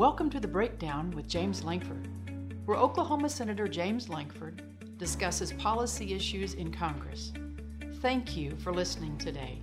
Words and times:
Welcome 0.00 0.30
to 0.30 0.40
the 0.40 0.48
Breakdown 0.48 1.10
with 1.10 1.28
James 1.28 1.62
Lankford, 1.62 2.08
where 2.64 2.78
Oklahoma 2.78 3.28
Senator 3.28 3.68
James 3.68 4.08
Lankford 4.08 4.62
discusses 4.96 5.52
policy 5.52 6.14
issues 6.14 6.54
in 6.54 6.72
Congress. 6.72 7.34
Thank 8.00 8.34
you 8.34 8.56
for 8.56 8.72
listening 8.72 9.18
today. 9.18 9.60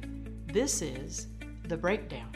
This 0.53 0.83
is 0.83 1.25
The 1.67 1.75
Breakdown. 1.75 2.31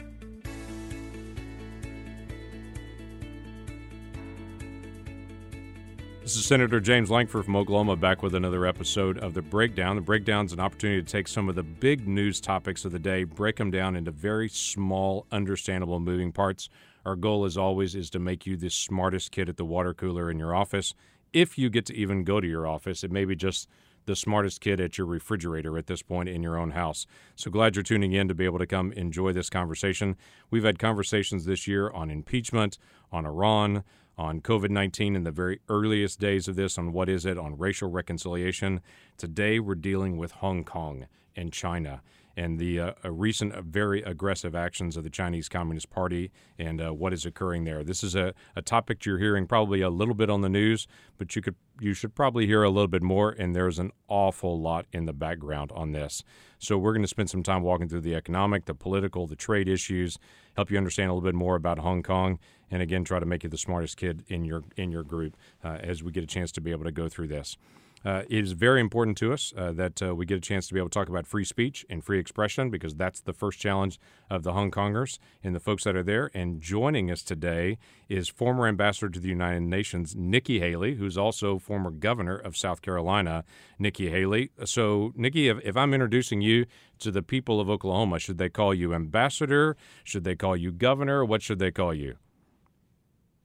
This 6.22 6.34
is 6.34 6.44
Senator 6.44 6.80
James 6.80 7.08
Lankford 7.08 7.44
from 7.44 7.54
Oklahoma 7.54 7.94
back 7.94 8.20
with 8.20 8.34
another 8.34 8.66
episode 8.66 9.16
of 9.18 9.32
The 9.32 9.42
Breakdown. 9.42 9.94
The 9.94 10.02
Breakdown 10.02 10.46
is 10.46 10.52
an 10.52 10.58
opportunity 10.58 11.00
to 11.00 11.08
take 11.08 11.28
some 11.28 11.48
of 11.48 11.54
the 11.54 11.62
big 11.62 12.08
news 12.08 12.40
topics 12.40 12.84
of 12.84 12.90
the 12.90 12.98
day, 12.98 13.22
break 13.22 13.58
them 13.58 13.70
down 13.70 13.94
into 13.94 14.10
very 14.10 14.48
small, 14.48 15.24
understandable 15.30 16.00
moving 16.00 16.32
parts. 16.32 16.68
Our 17.04 17.16
goal, 17.16 17.44
as 17.44 17.56
always, 17.56 17.94
is 17.94 18.10
to 18.10 18.18
make 18.18 18.46
you 18.46 18.56
the 18.56 18.70
smartest 18.70 19.32
kid 19.32 19.48
at 19.48 19.56
the 19.56 19.64
water 19.64 19.92
cooler 19.92 20.30
in 20.30 20.38
your 20.38 20.54
office. 20.54 20.94
If 21.32 21.58
you 21.58 21.68
get 21.68 21.86
to 21.86 21.96
even 21.96 22.24
go 22.24 22.40
to 22.40 22.46
your 22.46 22.66
office, 22.66 23.02
it 23.02 23.10
may 23.10 23.24
be 23.24 23.34
just 23.34 23.68
the 24.06 24.16
smartest 24.16 24.60
kid 24.60 24.80
at 24.80 24.98
your 24.98 25.06
refrigerator 25.06 25.78
at 25.78 25.86
this 25.86 26.02
point 26.02 26.28
in 26.28 26.42
your 26.42 26.56
own 26.56 26.72
house. 26.72 27.06
So 27.36 27.50
glad 27.50 27.76
you're 27.76 27.82
tuning 27.82 28.12
in 28.12 28.28
to 28.28 28.34
be 28.34 28.44
able 28.44 28.58
to 28.58 28.66
come 28.66 28.92
enjoy 28.92 29.32
this 29.32 29.50
conversation. 29.50 30.16
We've 30.50 30.64
had 30.64 30.78
conversations 30.78 31.44
this 31.44 31.66
year 31.66 31.90
on 31.90 32.10
impeachment, 32.10 32.78
on 33.10 33.26
Iran, 33.26 33.84
on 34.18 34.40
COVID 34.40 34.70
19 34.70 35.16
in 35.16 35.24
the 35.24 35.30
very 35.30 35.60
earliest 35.68 36.20
days 36.20 36.46
of 36.48 36.56
this, 36.56 36.78
on 36.78 36.92
what 36.92 37.08
is 37.08 37.24
it, 37.24 37.38
on 37.38 37.58
racial 37.58 37.90
reconciliation. 37.90 38.80
Today, 39.16 39.58
we're 39.58 39.74
dealing 39.74 40.16
with 40.16 40.32
Hong 40.32 40.64
Kong 40.64 41.06
and 41.34 41.52
China 41.52 42.02
and 42.36 42.58
the 42.58 42.80
uh, 42.80 42.92
recent 43.04 43.54
very 43.64 44.02
aggressive 44.02 44.54
actions 44.54 44.96
of 44.96 45.04
the 45.04 45.10
Chinese 45.10 45.48
Communist 45.48 45.90
Party 45.90 46.30
and 46.58 46.80
uh, 46.80 46.92
what 46.92 47.12
is 47.12 47.26
occurring 47.26 47.64
there. 47.64 47.84
This 47.84 48.02
is 48.02 48.14
a, 48.14 48.34
a 48.56 48.62
topic 48.62 49.04
you're 49.04 49.18
hearing 49.18 49.46
probably 49.46 49.80
a 49.80 49.90
little 49.90 50.14
bit 50.14 50.30
on 50.30 50.40
the 50.40 50.48
news, 50.48 50.86
but 51.18 51.34
you 51.36 51.42
could 51.42 51.56
you 51.80 51.94
should 51.94 52.14
probably 52.14 52.46
hear 52.46 52.62
a 52.62 52.70
little 52.70 52.88
bit 52.88 53.02
more. 53.02 53.30
And 53.30 53.56
there's 53.56 53.78
an 53.78 53.90
awful 54.06 54.60
lot 54.60 54.86
in 54.92 55.06
the 55.06 55.12
background 55.12 55.72
on 55.74 55.92
this. 55.92 56.22
So 56.58 56.78
we're 56.78 56.92
going 56.92 57.02
to 57.02 57.08
spend 57.08 57.28
some 57.28 57.42
time 57.42 57.62
walking 57.62 57.88
through 57.88 58.02
the 58.02 58.14
economic, 58.14 58.66
the 58.66 58.74
political, 58.74 59.26
the 59.26 59.34
trade 59.34 59.68
issues, 59.68 60.18
help 60.54 60.70
you 60.70 60.78
understand 60.78 61.10
a 61.10 61.14
little 61.14 61.26
bit 61.26 61.34
more 61.34 61.56
about 61.56 61.78
Hong 61.78 62.02
Kong, 62.02 62.38
and 62.70 62.82
again 62.82 63.04
try 63.04 63.18
to 63.18 63.26
make 63.26 63.42
you 63.42 63.50
the 63.50 63.58
smartest 63.58 63.96
kid 63.96 64.24
in 64.28 64.44
your 64.44 64.62
in 64.76 64.90
your 64.90 65.02
group 65.02 65.36
uh, 65.64 65.78
as 65.80 66.02
we 66.02 66.12
get 66.12 66.22
a 66.22 66.26
chance 66.26 66.52
to 66.52 66.60
be 66.60 66.70
able 66.70 66.84
to 66.84 66.92
go 66.92 67.08
through 67.08 67.28
this. 67.28 67.56
Uh, 68.04 68.22
it 68.28 68.42
is 68.42 68.52
very 68.52 68.80
important 68.80 69.16
to 69.18 69.32
us 69.32 69.52
uh, 69.56 69.72
that 69.72 70.02
uh, 70.02 70.14
we 70.14 70.26
get 70.26 70.38
a 70.38 70.40
chance 70.40 70.66
to 70.66 70.74
be 70.74 70.80
able 70.80 70.88
to 70.88 70.98
talk 70.98 71.08
about 71.08 71.26
free 71.26 71.44
speech 71.44 71.86
and 71.88 72.04
free 72.04 72.18
expression 72.18 72.70
because 72.70 72.94
that's 72.94 73.20
the 73.20 73.32
first 73.32 73.58
challenge 73.58 73.98
of 74.28 74.42
the 74.42 74.52
Hong 74.52 74.70
Kongers 74.70 75.18
and 75.42 75.54
the 75.54 75.60
folks 75.60 75.84
that 75.84 75.94
are 75.94 76.02
there. 76.02 76.30
And 76.34 76.60
joining 76.60 77.10
us 77.10 77.22
today 77.22 77.78
is 78.08 78.28
former 78.28 78.66
ambassador 78.66 79.08
to 79.08 79.20
the 79.20 79.28
United 79.28 79.62
Nations, 79.62 80.16
Nikki 80.16 80.58
Haley, 80.60 80.94
who's 80.94 81.16
also 81.16 81.58
former 81.58 81.90
governor 81.90 82.36
of 82.36 82.56
South 82.56 82.82
Carolina, 82.82 83.44
Nikki 83.78 84.10
Haley. 84.10 84.50
So, 84.64 85.12
Nikki, 85.14 85.48
if, 85.48 85.58
if 85.62 85.76
I'm 85.76 85.94
introducing 85.94 86.40
you 86.40 86.66
to 86.98 87.10
the 87.10 87.22
people 87.22 87.60
of 87.60 87.70
Oklahoma, 87.70 88.18
should 88.18 88.38
they 88.38 88.48
call 88.48 88.74
you 88.74 88.94
ambassador? 88.94 89.76
Should 90.04 90.24
they 90.24 90.34
call 90.34 90.56
you 90.56 90.72
governor? 90.72 91.24
What 91.24 91.42
should 91.42 91.58
they 91.58 91.70
call 91.70 91.94
you? 91.94 92.16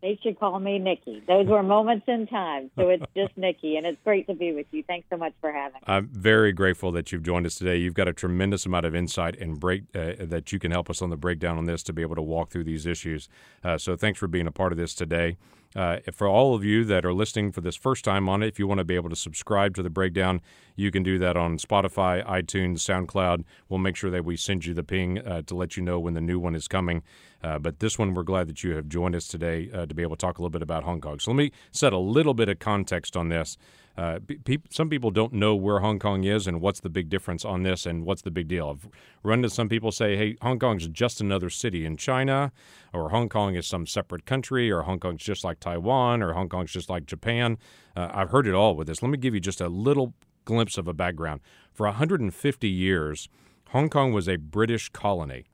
They 0.01 0.19
should 0.21 0.39
call 0.39 0.59
me 0.59 0.77
Nikki. 0.77 1.23
Those 1.27 1.47
were 1.47 1.63
moments 1.63 2.05
in 2.07 2.27
time. 2.27 2.69
So 2.77 2.89
it's 2.89 3.03
just 3.15 3.35
Nikki, 3.35 3.77
and 3.77 3.85
it's 3.85 3.97
great 4.03 4.27
to 4.27 4.35
be 4.35 4.51
with 4.53 4.67
you. 4.71 4.83
Thanks 4.83 5.07
so 5.09 5.17
much 5.17 5.33
for 5.41 5.51
having 5.51 5.75
me. 5.75 5.81
I'm 5.87 6.07
very 6.07 6.53
grateful 6.53 6.91
that 6.91 7.11
you've 7.11 7.23
joined 7.23 7.45
us 7.45 7.55
today. 7.55 7.77
You've 7.77 7.95
got 7.95 8.07
a 8.07 8.13
tremendous 8.13 8.65
amount 8.65 8.85
of 8.85 8.95
insight 8.95 9.35
and 9.39 9.59
break 9.59 9.83
uh, 9.95 10.13
that 10.19 10.51
you 10.51 10.59
can 10.59 10.71
help 10.71 10.89
us 10.89 11.01
on 11.01 11.09
the 11.09 11.17
breakdown 11.17 11.57
on 11.57 11.65
this 11.65 11.81
to 11.83 11.93
be 11.93 12.03
able 12.03 12.15
to 12.15 12.21
walk 12.21 12.51
through 12.51 12.65
these 12.65 12.85
issues. 12.85 13.27
Uh, 13.63 13.77
so 13.77 13.95
thanks 13.95 14.19
for 14.19 14.27
being 14.27 14.47
a 14.47 14.51
part 14.51 14.71
of 14.71 14.77
this 14.77 14.93
today. 14.93 15.37
Uh, 15.77 15.99
for 16.11 16.27
all 16.27 16.55
of 16.55 16.65
you 16.65 16.83
that 16.83 17.05
are 17.05 17.13
listening 17.13 17.51
for 17.51 17.61
this 17.61 17.75
first 17.75 18.03
time 18.03 18.27
on 18.27 18.41
it, 18.41 18.47
if 18.47 18.57
you 18.57 18.65
want 18.65 18.79
to 18.79 18.83
be 18.83 18.95
able 18.95 19.11
to 19.11 19.15
subscribe 19.15 19.75
to 19.75 19.83
the 19.83 19.91
breakdown, 19.91 20.41
you 20.75 20.89
can 20.89 21.03
do 21.03 21.19
that 21.19 21.37
on 21.37 21.59
Spotify, 21.59 22.25
iTunes, 22.25 22.79
SoundCloud. 22.79 23.43
We'll 23.69 23.77
make 23.77 23.95
sure 23.95 24.09
that 24.09 24.25
we 24.25 24.37
send 24.37 24.65
you 24.65 24.73
the 24.73 24.83
ping 24.83 25.19
uh, 25.19 25.43
to 25.43 25.55
let 25.55 25.77
you 25.77 25.83
know 25.83 25.99
when 25.99 26.15
the 26.15 26.21
new 26.21 26.39
one 26.39 26.55
is 26.55 26.67
coming. 26.67 27.03
Uh, 27.43 27.59
but 27.59 27.79
this 27.79 27.99
one, 27.99 28.15
we're 28.15 28.23
glad 28.23 28.47
that 28.47 28.63
you 28.63 28.75
have 28.75 28.89
joined 28.89 29.15
us 29.15 29.27
today 29.27 29.69
uh, 29.71 29.85
to 29.85 29.93
be 29.93 30.01
able 30.01 30.15
to 30.15 30.19
talk 30.19 30.39
a 30.39 30.41
little 30.41 30.49
bit 30.49 30.63
about 30.63 30.83
Hong 30.83 30.99
Kong. 30.99 31.19
So 31.19 31.29
let 31.29 31.37
me 31.37 31.51
set 31.71 31.93
a 31.93 31.99
little 31.99 32.33
bit 32.33 32.49
of 32.49 32.57
context 32.57 33.15
on 33.15 33.29
this. 33.29 33.55
Uh, 33.97 34.19
pe- 34.45 34.57
some 34.69 34.89
people 34.89 35.09
don't 35.09 35.33
know 35.33 35.55
where 35.55 35.79
Hong 35.79 35.97
Kong 35.97 36.23
is 36.23 36.45
and 36.45 36.61
what's 36.61 36.79
the 36.79 36.89
big 36.89 37.09
difference 37.09 37.43
on 37.43 37.63
this 37.63 37.85
and 37.85 38.05
what's 38.05 38.21
the 38.21 38.29
big 38.29 38.47
deal. 38.47 38.69
I've 38.69 38.87
run 39.23 39.39
into 39.39 39.49
some 39.49 39.69
people 39.69 39.91
say, 39.91 40.15
hey, 40.15 40.37
Hong 40.43 40.59
Kong's 40.59 40.87
just 40.87 41.19
another 41.19 41.49
city 41.49 41.83
in 41.83 41.97
China, 41.97 42.51
or 42.93 43.09
Hong 43.09 43.27
Kong 43.27 43.55
is 43.55 43.65
some 43.65 43.87
separate 43.87 44.25
country, 44.25 44.71
or 44.71 44.83
Hong 44.83 44.99
Kong's 44.99 45.23
just 45.23 45.43
like 45.43 45.59
Taiwan, 45.59 46.21
or 46.21 46.33
Hong 46.33 46.47
Kong's 46.47 46.71
just 46.71 46.89
like 46.89 47.07
Japan. 47.07 47.57
Uh, 47.95 48.09
I've 48.13 48.29
heard 48.29 48.45
it 48.45 48.53
all 48.53 48.75
with 48.75 48.85
this. 48.85 49.01
Let 49.01 49.09
me 49.09 49.17
give 49.17 49.33
you 49.33 49.39
just 49.39 49.61
a 49.61 49.67
little 49.67 50.13
glimpse 50.45 50.77
of 50.77 50.87
a 50.87 50.93
background. 50.93 51.41
For 51.73 51.87
150 51.87 52.69
years, 52.69 53.29
Hong 53.69 53.89
Kong 53.89 54.13
was 54.13 54.29
a 54.29 54.37
British 54.37 54.89
colony. 54.89 55.45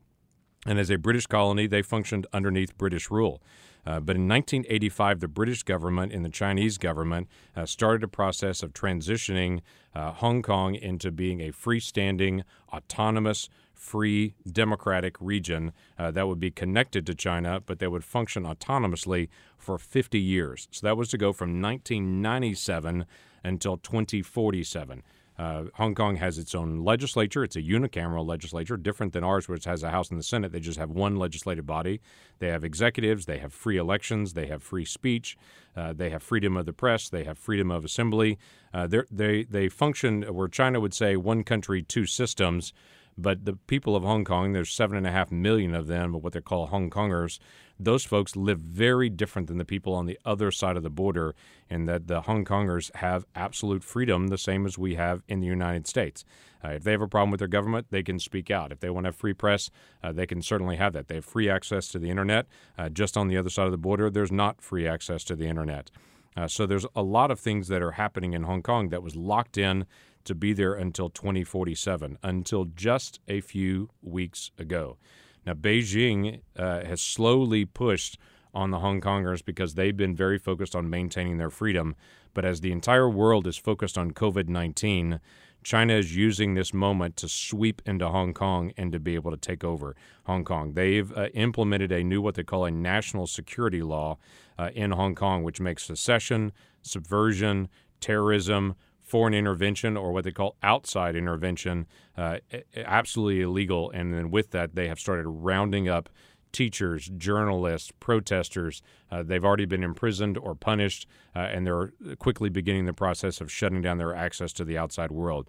And 0.66 0.80
as 0.80 0.90
a 0.90 0.98
British 0.98 1.28
colony, 1.28 1.68
they 1.68 1.82
functioned 1.82 2.28
underneath 2.34 2.78
British 2.78 3.10
rule. 3.10 3.42
Uh, 3.86 4.00
but 4.00 4.16
in 4.16 4.28
1985, 4.28 5.20
the 5.20 5.28
British 5.28 5.64
government 5.64 6.12
and 6.14 6.24
the 6.24 6.30
Chinese 6.30 6.78
government 6.78 7.28
uh, 7.56 7.66
started 7.66 8.04
a 8.04 8.08
process 8.08 8.64
of 8.64 8.74
transitioning 8.74 9.62
uh, 9.94 10.12
Hong 10.12 10.42
Kong 10.42 10.76
into 10.76 11.12
being 11.12 11.42
a 11.42 11.52
freestanding, 11.52 12.44
autonomous, 12.72 13.50
free, 13.74 14.34
democratic 14.50 15.18
region 15.20 15.74
uh, 16.00 16.10
that 16.12 16.28
would 16.28 16.40
be 16.40 16.50
connected 16.50 17.06
to 17.06 17.14
China, 17.14 17.60
but 17.66 17.80
that 17.80 17.92
would 17.92 18.04
function 18.04 18.44
autonomously 18.44 19.28
for 19.58 19.78
50 19.78 20.20
years. 20.20 20.68
So 20.72 20.88
that 20.88 20.96
was 20.96 21.10
to 21.10 21.18
go 21.18 21.34
from 21.34 21.62
1997 21.62 23.06
until 23.44 23.78
2047. 23.78 25.04
Uh, 25.38 25.66
Hong 25.76 25.96
Kong 25.96 26.18
has 26.18 26.38
its 26.38 26.54
own 26.54 26.84
legislature. 26.84 27.44
It's 27.44 27.56
a 27.56 27.62
unicameral 27.62 28.26
legislature, 28.26 28.78
different 28.78 29.14
than 29.14 29.24
ours, 29.24 29.48
which 29.50 29.66
has 29.66 29.84
a 29.84 29.90
House 29.90 30.10
and 30.10 30.20
the 30.20 30.24
Senate. 30.24 30.52
They 30.52 30.60
just 30.60 30.78
have 30.78 30.92
one 30.92 31.16
legislative 31.16 31.66
body. 31.66 32.02
They 32.40 32.50
have 32.50 32.64
executives. 32.64 33.26
They 33.26 33.40
have 33.40 33.54
free 33.54 33.78
elections. 33.78 34.34
They 34.34 34.48
have 34.48 34.62
free 34.62 34.86
speech. 34.86 35.38
Uh, 35.76 35.94
they 35.94 36.12
have 36.12 36.22
freedom 36.22 36.56
of 36.56 36.66
the 36.66 36.74
press. 36.74 37.10
They 37.10 37.24
have 37.24 37.38
freedom 37.38 37.72
of 37.72 37.84
assembly. 37.84 38.38
Uh, 38.74 38.88
they 39.12 39.44
they 39.44 39.70
function 39.70 40.22
where 40.24 40.48
China 40.48 40.80
would 40.80 40.94
say 40.94 41.16
one 41.16 41.44
country, 41.44 41.82
two 41.82 42.06
systems. 42.06 42.74
But 43.18 43.46
the 43.46 43.54
people 43.54 43.96
of 43.96 44.04
Hong 44.04 44.24
Kong, 44.24 44.54
there's 44.54 44.72
seven 44.72 44.98
and 44.98 45.06
a 45.06 45.12
half 45.12 45.32
million 45.32 45.76
of 45.76 45.88
them, 45.88 46.14
what 46.14 46.34
they 46.34 46.42
call 46.42 46.68
Hong 46.68 46.90
Kongers. 46.90 47.40
Those 47.80 48.04
folks 48.04 48.36
live 48.36 48.60
very 48.60 49.10
different 49.10 49.48
than 49.48 49.58
the 49.58 49.66
people 49.66 49.94
on 49.94 50.06
the 50.06 50.20
other 50.26 50.52
side 50.52 50.78
of 50.78 50.84
the 50.84 50.90
border, 50.90 51.36
in 51.70 51.86
that 51.86 52.08
the 52.08 52.22
Hong 52.22 52.46
Kongers 52.46 52.94
have 52.96 53.26
absolute 53.36 53.84
freedom, 53.84 54.28
the 54.28 54.38
same 54.38 54.66
as 54.66 54.78
we 54.78 54.96
have 54.96 55.22
in 55.28 55.42
the 55.42 55.48
United 55.48 55.88
States. 55.88 56.24
Uh, 56.64 56.70
if 56.70 56.84
they 56.84 56.92
have 56.92 57.02
a 57.02 57.08
problem 57.08 57.30
with 57.30 57.40
their 57.40 57.48
government, 57.48 57.88
they 57.90 58.04
can 58.04 58.20
speak 58.20 58.50
out. 58.50 58.72
If 58.72 58.80
they 58.80 58.90
want 58.90 59.04
to 59.06 59.10
have 59.10 59.16
free 59.16 59.34
press, 59.34 59.70
uh, 60.04 60.12
they 60.12 60.26
can 60.26 60.42
certainly 60.42 60.78
have 60.78 60.94
that. 60.94 61.08
They 61.08 61.16
have 61.16 61.26
free 61.26 61.50
access 61.50 61.88
to 61.90 62.00
the 62.00 62.10
internet. 62.10 62.48
Uh, 62.78 62.90
just 62.90 63.18
on 63.18 63.28
the 63.28 63.38
other 63.38 63.50
side 63.50 63.66
of 63.66 63.72
the 63.72 63.78
border, 63.78 64.10
there's 64.10 64.32
not 64.32 64.62
free 64.62 64.88
access 64.88 65.24
to 65.26 65.36
the 65.36 65.48
internet. 65.48 65.92
Uh, 66.36 66.48
so 66.48 66.66
there's 66.66 66.86
a 66.96 67.04
lot 67.04 67.32
of 67.32 67.40
things 67.40 67.68
that 67.68 67.82
are 67.82 67.92
happening 67.92 68.34
in 68.34 68.44
Hong 68.44 68.64
Kong 68.64 68.90
that 68.90 69.04
was 69.04 69.16
locked 69.16 69.58
in 69.58 69.86
to 70.26 70.36
be 70.36 70.54
there 70.54 70.74
until 70.74 71.10
2047, 71.10 72.18
until 72.24 72.66
just 72.66 73.20
a 73.28 73.42
few 73.42 73.90
weeks 74.02 74.52
ago. 74.58 74.98
Now, 75.46 75.54
Beijing 75.54 76.42
uh, 76.58 76.86
has 76.86 77.02
slowly 77.02 77.66
pushed 77.66 78.18
on 78.54 78.72
the 78.72 78.80
Hong 78.80 79.02
Kongers 79.02 79.44
because 79.44 79.74
they've 79.74 79.98
been 79.98 80.16
very 80.16 80.38
focused 80.38 80.76
on 80.76 80.90
maintaining 80.90 81.38
their 81.38 81.50
freedom. 81.50 81.96
But 82.34 82.46
as 82.46 82.62
the 82.62 82.72
entire 82.72 83.10
world 83.10 83.48
is 83.48 83.58
focused 83.58 83.98
on 83.98 84.12
COVID 84.12 84.48
19, 84.48 85.20
China 85.64 85.94
is 85.94 86.16
using 86.16 86.54
this 86.54 86.74
moment 86.74 87.16
to 87.18 87.30
sweep 87.30 87.82
into 87.86 88.10
Hong 88.10 88.34
Kong 88.34 88.74
and 88.78 88.92
to 88.92 89.00
be 89.00 89.16
able 89.16 89.32
to 89.32 89.38
take 89.38 89.64
over 89.64 89.96
Hong 90.26 90.44
Kong. 90.44 90.74
They've 90.74 91.12
uh, 91.18 91.28
implemented 91.34 91.92
a 91.92 92.04
new, 92.04 92.22
what 92.22 92.36
they 92.36 92.44
call 92.44 92.66
a 92.66 92.72
national 92.72 93.28
security 93.28 93.82
law 93.82 94.18
uh, 94.60 94.70
in 94.76 94.92
Hong 94.92 95.16
Kong, 95.16 95.44
which 95.44 95.62
makes 95.62 95.84
secession, 95.84 96.52
subversion, 96.82 97.70
terrorism, 98.02 98.76
foreign 99.14 99.36
intervention 99.36 99.96
or 99.96 100.12
what 100.12 100.24
they 100.24 100.32
call 100.32 100.56
outside 100.64 101.16
intervention 101.16 101.86
uh, 102.18 102.40
absolutely 102.76 103.42
illegal. 103.42 103.92
And 103.92 104.12
then 104.12 104.32
with 104.32 104.50
that, 104.52 104.74
they 104.74 104.88
have 104.88 105.00
started 105.00 105.28
rounding 105.28 105.88
up 105.88 106.10
teachers, 106.52 107.12
journalists, 107.16 107.92
protesters. 108.00 108.82
Uh, 109.12 109.22
they've 109.22 109.46
already 109.46 109.66
been 109.66 109.84
imprisoned 109.84 110.36
or 110.40 110.56
punished, 110.56 111.06
uh, 111.36 111.42
and 111.42 111.64
they're 111.64 111.94
quickly 112.18 112.50
beginning 112.50 112.86
the 112.86 112.94
process 112.94 113.40
of 113.40 113.52
shutting 113.52 113.84
down 113.84 114.00
their 114.00 114.16
access 114.16 114.52
to 114.54 114.66
the 114.66 114.80
outside 114.80 115.12
world 115.12 115.48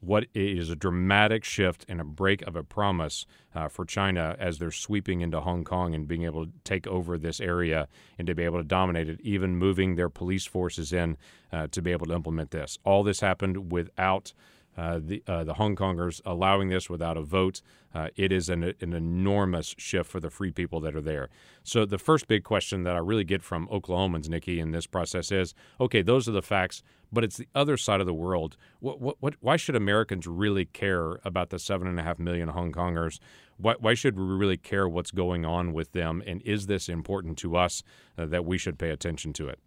what 0.00 0.26
is 0.34 0.70
a 0.70 0.76
dramatic 0.76 1.44
shift 1.44 1.84
and 1.88 2.00
a 2.00 2.04
break 2.04 2.42
of 2.42 2.56
a 2.56 2.62
promise 2.62 3.26
uh, 3.54 3.68
for 3.68 3.84
China 3.84 4.36
as 4.38 4.58
they're 4.58 4.70
sweeping 4.70 5.20
into 5.20 5.40
Hong 5.40 5.64
Kong 5.64 5.94
and 5.94 6.06
being 6.06 6.24
able 6.24 6.46
to 6.46 6.52
take 6.64 6.86
over 6.86 7.18
this 7.18 7.40
area 7.40 7.88
and 8.18 8.26
to 8.26 8.34
be 8.34 8.44
able 8.44 8.58
to 8.58 8.64
dominate 8.64 9.08
it, 9.08 9.20
even 9.22 9.56
moving 9.56 9.96
their 9.96 10.08
police 10.08 10.44
forces 10.44 10.92
in 10.92 11.16
uh, 11.52 11.66
to 11.68 11.82
be 11.82 11.92
able 11.92 12.06
to 12.06 12.14
implement 12.14 12.50
this. 12.50 12.78
All 12.84 13.02
this 13.02 13.20
happened 13.20 13.72
without 13.72 14.32
uh, 14.76 15.00
the 15.02 15.22
uh, 15.26 15.44
the 15.44 15.54
Hong 15.54 15.76
Kongers 15.76 16.20
allowing 16.24 16.68
this 16.68 16.90
without 16.90 17.16
a 17.16 17.22
vote. 17.22 17.62
Uh, 17.94 18.08
it 18.16 18.30
is 18.30 18.50
an, 18.50 18.74
an 18.80 18.92
enormous 18.92 19.74
shift 19.78 20.10
for 20.10 20.20
the 20.20 20.28
free 20.28 20.50
people 20.50 20.80
that 20.80 20.94
are 20.94 21.00
there. 21.00 21.30
So 21.62 21.86
the 21.86 21.98
first 21.98 22.28
big 22.28 22.44
question 22.44 22.82
that 22.82 22.94
I 22.94 22.98
really 22.98 23.24
get 23.24 23.42
from 23.42 23.68
Oklahomans, 23.68 24.28
Nikki, 24.28 24.60
in 24.60 24.72
this 24.72 24.86
process 24.86 25.32
is, 25.32 25.54
okay, 25.80 26.02
those 26.02 26.28
are 26.28 26.32
the 26.32 26.42
facts, 26.42 26.82
but 27.10 27.24
it's 27.24 27.38
the 27.38 27.48
other 27.54 27.78
side 27.78 28.00
of 28.00 28.06
the 28.06 28.12
world. 28.12 28.56
What, 28.80 29.00
what, 29.00 29.16
what 29.20 29.34
why 29.40 29.56
should 29.56 29.76
Americans 29.76 30.26
really 30.26 30.66
care 30.66 31.20
about 31.24 31.50
the 31.50 31.58
seven 31.58 31.88
and 31.88 31.98
a 31.98 32.02
half 32.02 32.18
million 32.18 32.48
Hong 32.48 32.72
Kongers? 32.72 33.18
Why, 33.56 33.74
why 33.80 33.94
should 33.94 34.18
we 34.18 34.24
really 34.24 34.58
care 34.58 34.86
what's 34.86 35.10
going 35.10 35.46
on 35.46 35.72
with 35.72 35.92
them? 35.92 36.22
And 36.26 36.42
is 36.42 36.66
this 36.66 36.88
important 36.88 37.38
to 37.38 37.56
us 37.56 37.82
uh, 38.18 38.26
that 38.26 38.44
we 38.44 38.58
should 38.58 38.78
pay 38.78 38.90
attention 38.90 39.32
to 39.34 39.48
it? 39.48 39.58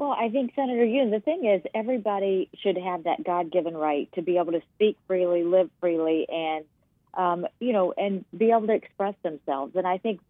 Well, 0.00 0.16
I 0.18 0.30
think, 0.30 0.54
Senator 0.56 0.86
Yoon, 0.86 1.10
the 1.10 1.20
thing 1.20 1.44
is, 1.44 1.60
everybody 1.74 2.48
should 2.62 2.78
have 2.78 3.04
that 3.04 3.22
God 3.22 3.52
given 3.52 3.76
right 3.76 4.08
to 4.14 4.22
be 4.22 4.38
able 4.38 4.52
to 4.52 4.62
speak 4.74 4.96
freely, 5.06 5.44
live 5.44 5.68
freely, 5.78 6.26
and, 6.26 6.64
um, 7.12 7.46
you 7.60 7.74
know, 7.74 7.92
and 7.98 8.24
be 8.34 8.50
able 8.50 8.66
to 8.68 8.72
express 8.72 9.14
themselves. 9.22 9.76
And 9.76 9.86
I 9.86 9.98
think 9.98 10.20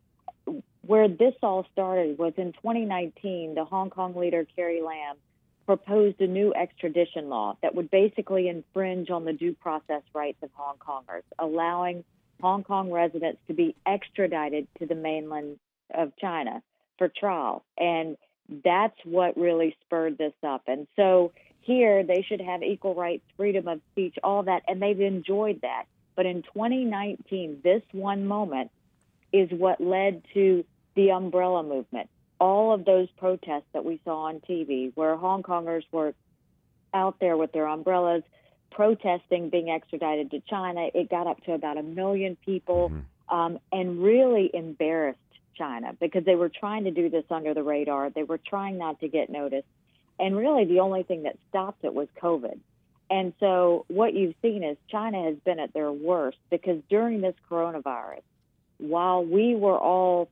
where 0.84 1.06
this 1.06 1.34
all 1.40 1.68
started 1.72 2.18
was 2.18 2.32
in 2.36 2.52
2019, 2.54 3.54
the 3.54 3.64
Hong 3.64 3.90
Kong 3.90 4.16
leader, 4.16 4.44
Carrie 4.56 4.82
Lam, 4.82 5.14
proposed 5.66 6.20
a 6.20 6.26
new 6.26 6.52
extradition 6.52 7.28
law 7.28 7.56
that 7.62 7.76
would 7.76 7.92
basically 7.92 8.48
infringe 8.48 9.08
on 9.08 9.24
the 9.24 9.32
due 9.32 9.54
process 9.54 10.02
rights 10.12 10.42
of 10.42 10.50
Hong 10.54 10.78
Kongers, 10.78 11.22
allowing 11.38 12.02
Hong 12.40 12.64
Kong 12.64 12.90
residents 12.90 13.38
to 13.46 13.54
be 13.54 13.76
extradited 13.86 14.66
to 14.80 14.86
the 14.86 14.96
mainland 14.96 15.60
of 15.94 16.10
China 16.16 16.60
for 16.98 17.08
trial. 17.08 17.62
And 17.78 18.16
that's 18.64 18.96
what 19.04 19.36
really 19.36 19.76
spurred 19.84 20.18
this 20.18 20.32
up. 20.42 20.62
And 20.66 20.86
so 20.96 21.32
here 21.60 22.02
they 22.02 22.22
should 22.22 22.40
have 22.40 22.62
equal 22.62 22.94
rights, 22.94 23.24
freedom 23.36 23.68
of 23.68 23.80
speech, 23.92 24.16
all 24.22 24.42
that, 24.44 24.62
and 24.66 24.82
they've 24.82 25.00
enjoyed 25.00 25.60
that. 25.62 25.84
But 26.16 26.26
in 26.26 26.42
2019, 26.42 27.60
this 27.62 27.82
one 27.92 28.26
moment 28.26 28.70
is 29.32 29.50
what 29.50 29.80
led 29.80 30.22
to 30.34 30.64
the 30.96 31.10
umbrella 31.12 31.62
movement. 31.62 32.10
All 32.40 32.72
of 32.72 32.84
those 32.84 33.08
protests 33.18 33.68
that 33.72 33.84
we 33.84 34.00
saw 34.04 34.24
on 34.24 34.40
TV, 34.40 34.92
where 34.94 35.16
Hong 35.16 35.42
Kongers 35.42 35.84
were 35.92 36.14
out 36.92 37.20
there 37.20 37.36
with 37.36 37.52
their 37.52 37.66
umbrellas 37.66 38.22
protesting 38.70 39.50
being 39.50 39.70
extradited 39.70 40.30
to 40.30 40.40
China, 40.40 40.88
it 40.94 41.10
got 41.10 41.26
up 41.26 41.42
to 41.44 41.52
about 41.52 41.76
a 41.76 41.82
million 41.82 42.36
people 42.44 42.90
mm-hmm. 42.90 43.34
um, 43.34 43.58
and 43.70 44.02
really 44.02 44.50
embarrassed 44.52 45.18
China 45.56 45.94
because 46.00 46.24
they 46.24 46.34
were 46.34 46.48
trying 46.48 46.84
to 46.84 46.90
do 46.90 47.08
this 47.08 47.24
under 47.30 47.54
the 47.54 47.62
radar. 47.62 48.10
They 48.10 48.22
were 48.22 48.38
trying 48.38 48.78
not 48.78 49.00
to 49.00 49.08
get 49.08 49.30
noticed. 49.30 49.66
And 50.18 50.36
really, 50.36 50.64
the 50.66 50.80
only 50.80 51.02
thing 51.02 51.22
that 51.22 51.36
stopped 51.48 51.84
it 51.84 51.94
was 51.94 52.08
COVID. 52.22 52.58
And 53.10 53.32
so, 53.40 53.84
what 53.88 54.14
you've 54.14 54.36
seen 54.40 54.62
is 54.62 54.76
China 54.88 55.24
has 55.24 55.36
been 55.44 55.58
at 55.58 55.72
their 55.72 55.90
worst 55.90 56.38
because 56.50 56.80
during 56.88 57.20
this 57.20 57.34
coronavirus, 57.50 58.22
while 58.78 59.24
we 59.24 59.56
were 59.56 59.78
all 59.78 60.28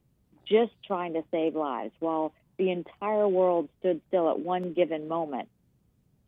just 0.46 0.72
trying 0.86 1.14
to 1.14 1.24
save 1.30 1.54
lives, 1.54 1.92
while 1.98 2.32
the 2.56 2.70
entire 2.70 3.26
world 3.26 3.68
stood 3.80 4.00
still 4.08 4.30
at 4.30 4.38
one 4.38 4.72
given 4.74 5.08
moment, 5.08 5.48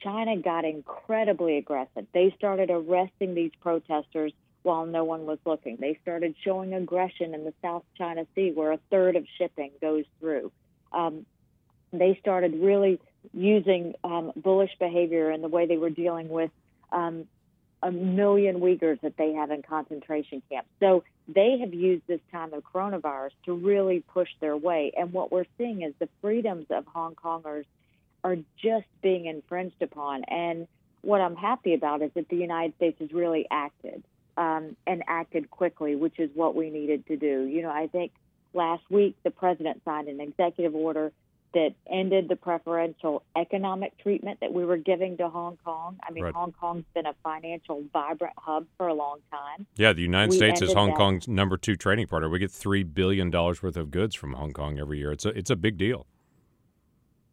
China 0.01 0.37
got 0.37 0.65
incredibly 0.65 1.59
aggressive. 1.59 2.07
They 2.13 2.35
started 2.37 2.71
arresting 2.71 3.35
these 3.35 3.53
protesters 3.61 4.33
while 4.63 4.87
no 4.87 5.05
one 5.05 5.27
was 5.27 5.39
looking. 5.45 5.79
They 5.81 5.99
started 6.03 6.35
showing 6.45 6.75
aggression 6.75 7.35
in 7.35 7.45
the 7.45 7.55
South 7.63 7.85
China 7.97 8.27
Sea, 8.35 8.53
where 8.55 8.73
a 8.73 8.79
third 8.91 9.17
of 9.17 9.25
shipping 9.39 9.71
goes 9.81 10.05
through. 10.19 10.53
Um, 10.93 11.27
they 11.93 12.19
started 12.21 12.55
really 12.55 13.01
using 13.33 13.95
um, 14.05 14.33
bullish 14.37 14.71
behavior 14.79 15.31
in 15.31 15.43
the 15.43 15.49
way 15.49 15.67
they 15.67 15.77
were 15.77 15.91
dealing 15.91 16.29
with 16.29 16.51
um, 16.93 17.27
a 17.83 17.91
million 17.91 18.61
Uyghurs 18.61 19.01
that 19.01 19.17
they 19.17 19.33
have 19.33 19.51
in 19.51 19.63
concentration 19.63 20.43
camps. 20.51 20.69
So 20.81 21.05
they 21.29 21.59
have 21.61 21.73
used 21.73 22.03
this 22.07 22.21
time 22.31 22.53
of 22.53 22.63
coronavirus 22.63 23.31
to 23.47 23.55
really 23.55 24.01
push 24.01 24.29
their 24.41 24.57
way. 24.57 24.93
And 24.97 25.13
what 25.13 25.33
we're 25.33 25.47
seeing 25.57 25.83
is 25.83 25.95
the 25.99 26.09
freedoms 26.21 26.67
of 26.71 26.87
Hong 26.87 27.15
Kongers 27.15 27.65
are 28.23 28.37
just 28.63 28.87
being 29.03 29.27
infringed 29.27 29.81
upon. 29.81 30.25
And 30.25 30.69
what 31.03 31.21
I'm 31.21 31.37
happy 31.37 31.75
about 31.75 32.03
is 32.03 32.11
that 32.15 32.29
the 32.29 32.37
United 32.37 32.75
States 32.77 32.99
has 33.01 33.13
really 33.13 33.47
acted 33.51 34.03
um, 34.37 34.77
and 34.87 35.03
acted 35.07 35.51
quickly, 35.51 35.97
which 35.97 36.19
is 36.19 36.31
what 36.35 36.55
we 36.55 36.71
needed 36.71 37.07
to 37.07 37.17
do. 37.17 37.45
You 37.45 37.63
know, 37.63 37.71
I 37.71 37.87
think 37.89 38.13
last 38.53 38.83
week 38.91 39.17
the 39.23 39.31
president 39.31 39.83
signed 39.85 40.09
an 40.09 40.21
executive 40.21 40.75
order 40.75 41.13
that 41.53 41.75
ended 41.91 42.29
the 42.29 42.37
preferential 42.37 43.25
economic 43.37 43.99
treatment 43.99 44.39
that 44.41 44.53
we 44.53 44.65
were 44.65 44.77
giving 44.77 45.17
to 45.17 45.29
Hong 45.29 45.59
Kong. 45.65 45.99
I 46.07 46.13
mean, 46.13 46.25
right. 46.25 46.35
Hong 46.35 46.53
Kong's 46.53 46.85
been 46.95 47.07
a 47.07 47.15
financial 47.25 47.83
vibrant 47.93 48.35
hub 48.39 48.67
for 48.77 48.87
a 48.87 48.95
long 48.95 49.19
time. 49.33 49.67
Yeah, 49.77 49.93
the 49.93 50.03
United 50.03 50.31
we 50.31 50.37
States 50.37 50.63
is 50.63 50.73
Hong 50.73 50.91
that. 50.91 50.97
Kong's 50.97 51.27
number 51.27 51.57
two 51.57 51.75
trading 51.75 52.07
partner. 52.07 52.29
We 52.29 52.39
get 52.39 52.53
three 52.53 52.85
billion 52.85 53.31
dollars 53.31 53.63
worth 53.63 53.77
of 53.77 53.91
goods 53.91 54.15
from 54.15 54.35
Hong 54.35 54.53
Kong 54.53 54.79
every 54.79 54.99
year. 54.99 55.11
It's 55.11 55.25
a 55.25 55.31
it's 55.31 55.51
a 55.51 55.57
big 55.57 55.77
deal. 55.77 56.07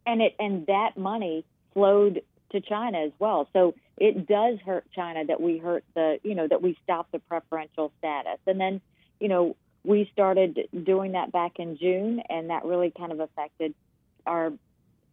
And 0.04 0.20
it 0.20 0.34
and 0.40 0.66
that 0.66 0.96
money 0.96 1.44
flowed 1.72 2.22
to 2.52 2.60
China 2.60 2.98
as 2.98 3.12
well. 3.18 3.48
So 3.52 3.74
it 3.96 4.26
does 4.26 4.58
hurt 4.64 4.84
China 4.94 5.24
that 5.26 5.40
we 5.40 5.58
hurt 5.58 5.84
the, 5.94 6.18
you 6.22 6.34
know, 6.34 6.46
that 6.48 6.62
we 6.62 6.76
stopped 6.84 7.12
the 7.12 7.18
preferential 7.18 7.92
status. 7.98 8.38
And 8.46 8.60
then, 8.60 8.80
you 9.20 9.28
know, 9.28 9.56
we 9.84 10.08
started 10.12 10.68
doing 10.84 11.12
that 11.12 11.32
back 11.32 11.52
in 11.58 11.78
June, 11.78 12.20
and 12.28 12.50
that 12.50 12.64
really 12.64 12.92
kind 12.96 13.12
of 13.12 13.20
affected 13.20 13.74
our 14.26 14.52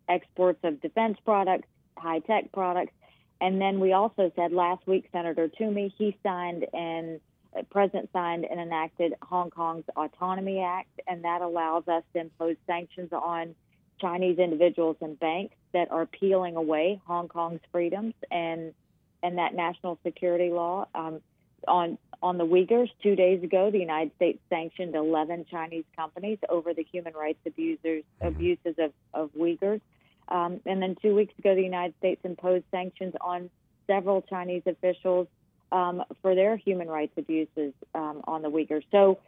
exports 0.09 0.59
of 0.63 0.81
defense 0.81 1.17
products, 1.23 1.67
high 1.97 2.19
tech 2.19 2.51
products. 2.51 2.93
And 3.41 3.59
then 3.59 3.79
we 3.79 3.93
also 3.93 4.31
said 4.35 4.51
last 4.51 4.85
week, 4.87 5.09
Senator 5.11 5.47
Toomey, 5.47 5.93
he 5.97 6.17
signed 6.23 6.65
and 6.73 7.19
uh, 7.57 7.63
President 7.69 8.09
signed 8.11 8.45
and 8.49 8.59
enacted 8.59 9.13
Hong 9.21 9.49
Kong's 9.49 9.85
Autonomy 9.95 10.59
Act, 10.59 10.99
and 11.07 11.23
that 11.23 11.41
allows 11.41 11.87
us 11.87 12.03
to 12.13 12.21
impose 12.21 12.55
sanctions 12.67 13.11
on 13.11 13.55
Chinese 13.99 14.39
individuals 14.39 14.97
and 15.01 15.19
banks 15.19 15.55
that 15.75 15.91
are 15.91 16.05
peeling 16.05 16.55
away 16.55 17.01
Hong 17.05 17.27
Kong's 17.27 17.59
freedoms 17.71 18.13
and 18.31 18.73
and 19.21 19.37
that 19.37 19.53
national 19.53 19.99
security 20.03 20.49
law. 20.49 20.87
Um, 20.95 21.21
on 21.67 21.97
on 22.23 22.37
the 22.37 22.45
Uyghurs, 22.45 22.89
two 23.03 23.15
days 23.15 23.43
ago, 23.43 23.69
the 23.71 23.79
United 23.79 24.15
States 24.15 24.39
sanctioned 24.49 24.95
11 24.95 25.47
Chinese 25.51 25.83
companies 25.95 26.39
over 26.49 26.73
the 26.73 26.83
human 26.83 27.13
rights 27.13 27.39
abusers, 27.45 28.03
mm-hmm. 28.03 28.27
abuses 28.27 28.75
of, 28.79 28.93
of 29.13 29.31
Uyghurs. 29.33 29.81
Um, 30.29 30.61
and 30.65 30.81
then 30.81 30.95
two 31.01 31.13
weeks 31.13 31.33
ago, 31.37 31.53
the 31.53 31.61
United 31.61 31.93
States 31.99 32.21
imposed 32.23 32.63
sanctions 32.71 33.13
on 33.19 33.49
several 33.85 34.21
Chinese 34.21 34.63
officials 34.65 35.27
um, 35.71 36.03
for 36.21 36.33
their 36.35 36.55
human 36.55 36.87
rights 36.87 37.13
abuses 37.17 37.73
um, 37.93 38.21
on 38.23 38.41
the 38.41 38.49
Uyghurs. 38.49 38.83
So 38.91 39.19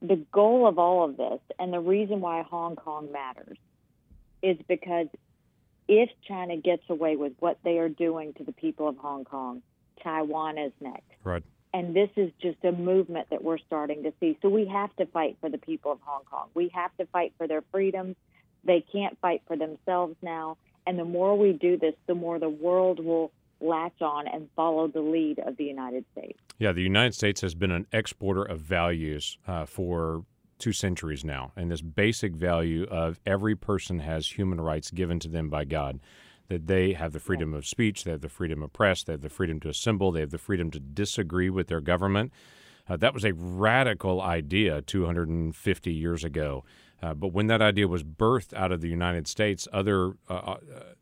the 0.00 0.16
goal 0.32 0.66
of 0.66 0.78
all 0.78 1.04
of 1.04 1.16
this, 1.16 1.40
and 1.58 1.72
the 1.72 1.80
reason 1.80 2.20
why 2.20 2.42
Hong 2.42 2.76
Kong 2.76 3.10
matters, 3.12 3.58
is 4.42 4.56
because 4.68 5.08
if 5.88 6.10
China 6.26 6.56
gets 6.56 6.82
away 6.88 7.16
with 7.16 7.32
what 7.40 7.58
they 7.64 7.78
are 7.78 7.88
doing 7.88 8.32
to 8.34 8.44
the 8.44 8.52
people 8.52 8.88
of 8.88 8.96
Hong 8.96 9.24
Kong, 9.24 9.62
Taiwan 10.02 10.58
is 10.58 10.72
next. 10.80 11.04
Right. 11.22 11.42
And 11.72 11.94
this 11.94 12.10
is 12.16 12.30
just 12.40 12.58
a 12.64 12.72
movement 12.72 13.28
that 13.30 13.42
we're 13.42 13.58
starting 13.58 14.04
to 14.04 14.12
see. 14.20 14.38
So 14.42 14.48
we 14.48 14.66
have 14.66 14.94
to 14.96 15.06
fight 15.06 15.36
for 15.40 15.50
the 15.50 15.58
people 15.58 15.92
of 15.92 15.98
Hong 16.02 16.22
Kong. 16.24 16.48
We 16.54 16.70
have 16.74 16.96
to 16.98 17.06
fight 17.06 17.32
for 17.36 17.48
their 17.48 17.62
freedoms. 17.72 18.16
They 18.64 18.84
can't 18.92 19.18
fight 19.20 19.42
for 19.46 19.56
themselves 19.56 20.14
now. 20.22 20.56
And 20.86 20.98
the 20.98 21.04
more 21.04 21.36
we 21.36 21.52
do 21.52 21.76
this, 21.76 21.94
the 22.06 22.14
more 22.14 22.38
the 22.38 22.48
world 22.48 23.04
will 23.04 23.32
latch 23.60 24.00
on 24.00 24.28
and 24.28 24.48
follow 24.54 24.86
the 24.88 25.00
lead 25.00 25.38
of 25.40 25.56
the 25.56 25.64
United 25.64 26.04
States. 26.12 26.38
Yeah, 26.58 26.72
the 26.72 26.82
United 26.82 27.14
States 27.14 27.40
has 27.40 27.54
been 27.54 27.70
an 27.70 27.86
exporter 27.92 28.44
of 28.44 28.60
values 28.60 29.38
uh, 29.48 29.66
for 29.66 30.24
two 30.58 30.72
centuries 30.72 31.24
now, 31.24 31.52
and 31.56 31.70
this 31.70 31.80
basic 31.80 32.34
value 32.34 32.84
of 32.90 33.18
every 33.26 33.54
person 33.54 34.00
has 34.00 34.38
human 34.38 34.60
rights 34.60 34.90
given 34.90 35.18
to 35.20 35.28
them 35.28 35.48
by 35.48 35.64
God. 35.64 36.00
That 36.48 36.66
they 36.66 36.92
have 36.92 37.12
the 37.12 37.20
freedom 37.20 37.54
of 37.54 37.66
speech, 37.66 38.04
they 38.04 38.10
have 38.10 38.20
the 38.20 38.28
freedom 38.28 38.62
of 38.62 38.72
press, 38.72 39.02
they 39.02 39.14
have 39.14 39.22
the 39.22 39.30
freedom 39.30 39.60
to 39.60 39.70
assemble, 39.70 40.12
they 40.12 40.20
have 40.20 40.30
the 40.30 40.38
freedom 40.38 40.70
to 40.72 40.80
disagree 40.80 41.48
with 41.48 41.68
their 41.68 41.80
government. 41.80 42.32
Uh, 42.86 42.98
that 42.98 43.14
was 43.14 43.24
a 43.24 43.32
radical 43.32 44.20
idea 44.20 44.82
250 44.82 45.92
years 45.92 46.22
ago. 46.22 46.64
Uh, 47.02 47.14
but 47.14 47.28
when 47.28 47.46
that 47.46 47.62
idea 47.62 47.88
was 47.88 48.02
birthed 48.02 48.52
out 48.54 48.72
of 48.72 48.80
the 48.80 48.88
United 48.88 49.26
States, 49.26 49.66
other 49.72 50.12
uh, 50.28 50.34
uh 50.34 50.56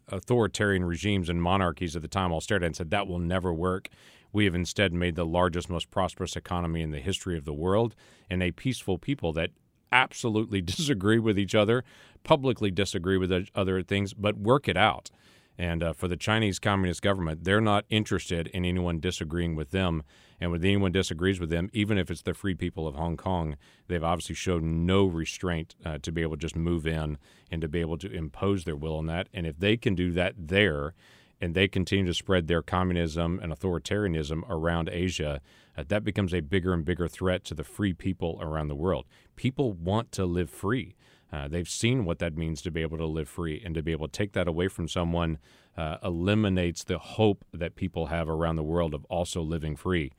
authoritarian 0.09 0.85
regimes 0.85 1.29
and 1.29 1.43
monarchies 1.43 1.97
at 1.97 2.03
the 2.03 2.09
time 2.09 2.33
all 2.33 2.41
stared 2.41 2.63
at 2.63 2.67
and 2.67 2.77
said, 2.77 2.91
that 2.91 3.07
will 3.07 3.19
never 3.19 3.53
work. 3.53 3.89
We 4.33 4.45
have 4.47 4.55
instead 4.55 4.93
made 4.93 5.15
the 5.15 5.27
largest, 5.27 5.69
most 5.69 5.91
prosperous 5.91 6.37
economy 6.37 6.83
in 6.83 6.91
the 6.91 7.01
history 7.01 7.37
of 7.37 7.45
the 7.45 7.53
world 7.53 7.95
and 8.31 8.43
a 8.43 8.51
peaceful 8.51 8.99
people 8.99 9.33
that 9.35 9.51
absolutely 9.91 10.61
disagree 10.63 11.19
with 11.19 11.39
each 11.39 11.55
other, 11.55 11.85
publicly 12.25 12.71
disagree 12.71 13.19
with 13.19 13.49
other 13.55 13.83
things, 13.83 14.15
but 14.15 14.37
work 14.39 14.69
it 14.69 14.77
out. 14.77 15.11
And 15.59 15.83
uh, 15.83 15.93
for 15.93 16.09
the 16.09 16.17
Chinese 16.17 16.59
Communist 16.59 17.03
government, 17.03 17.45
they're 17.45 17.61
not 17.61 17.85
interested 17.91 18.47
in 18.49 18.65
anyone 18.65 19.01
disagreeing 19.01 19.55
with 19.55 19.71
them. 19.71 20.03
And 20.41 20.51
when 20.51 20.65
anyone 20.65 20.93
disagrees 20.93 21.39
with 21.39 21.51
them, 21.51 21.69
even 21.73 21.99
if 21.99 22.11
it's 22.11 22.23
the 22.23 22.35
free 22.35 22.55
people 22.55 22.89
of 22.89 22.95
Hong 22.95 23.17
Kong, 23.17 23.57
they've 23.87 24.03
obviously 24.03 24.35
shown 24.35 24.87
no 24.87 25.05
restraint 25.05 25.75
uh, 25.85 25.99
to 26.03 26.11
be 26.11 26.23
able 26.23 26.37
to 26.37 26.41
just 26.41 26.57
move 26.57 26.87
in 26.87 27.19
and 27.51 27.61
to 27.61 27.69
be 27.69 27.81
able 27.81 27.99
to 27.99 28.11
impose 28.11 28.65
their 28.65 28.77
will 28.77 28.97
on 28.97 29.07
that. 29.07 29.29
And 29.35 29.47
if 29.47 29.59
they 29.59 29.77
can 29.77 29.95
do 29.95 30.11
that 30.13 30.35
there, 30.39 30.95
and 31.43 31.55
they 31.55 31.67
continue 31.67 32.07
to 32.07 32.15
spread 32.15 32.47
their 32.47 32.63
communism 32.63 33.41
and 33.43 33.53
authoritarianism 33.53 34.49
around 34.49 34.89
Asia, 34.89 35.41
uh, 35.77 35.83
that 35.89 36.05
becomes 36.05 36.33
a 36.33 36.41
bigger 36.41 36.73
and 36.73 36.85
bigger 36.85 37.09
threat 37.09 37.43
to 37.43 37.53
the 37.53 37.65
free 37.65 37.93
people 37.93 38.39
around 38.41 38.69
the 38.69 38.77
world. 38.77 39.05
People 39.35 39.73
want 39.73 40.13
to 40.13 40.25
live 40.25 40.49
free. 40.49 40.95
Uh, 41.33 41.49
they've 41.49 41.69
seen 41.69 42.05
what 42.05 42.21
that 42.21 42.37
means 42.37 42.63
to 42.63 42.71
be 42.71 42.81
able 42.81 42.97
to 42.97 43.07
live 43.07 43.29
free, 43.29 43.61
and 43.65 43.75
to 43.75 43.83
be 43.83 43.91
able 43.91 44.07
to 44.07 44.13
take 44.13 44.33
that 44.33 44.47
away 44.47 44.69
from 44.69 44.87
someone 44.87 45.39
uh, 45.77 45.97
eliminates 46.05 46.85
the 46.85 46.99
hope 46.99 47.45
that 47.53 47.75
people 47.75 48.07
have 48.07 48.29
around 48.29 48.55
the 48.55 48.63
world 48.63 48.95
of 48.95 49.05
also 49.07 49.43
living 49.43 49.75
free. 49.75 50.13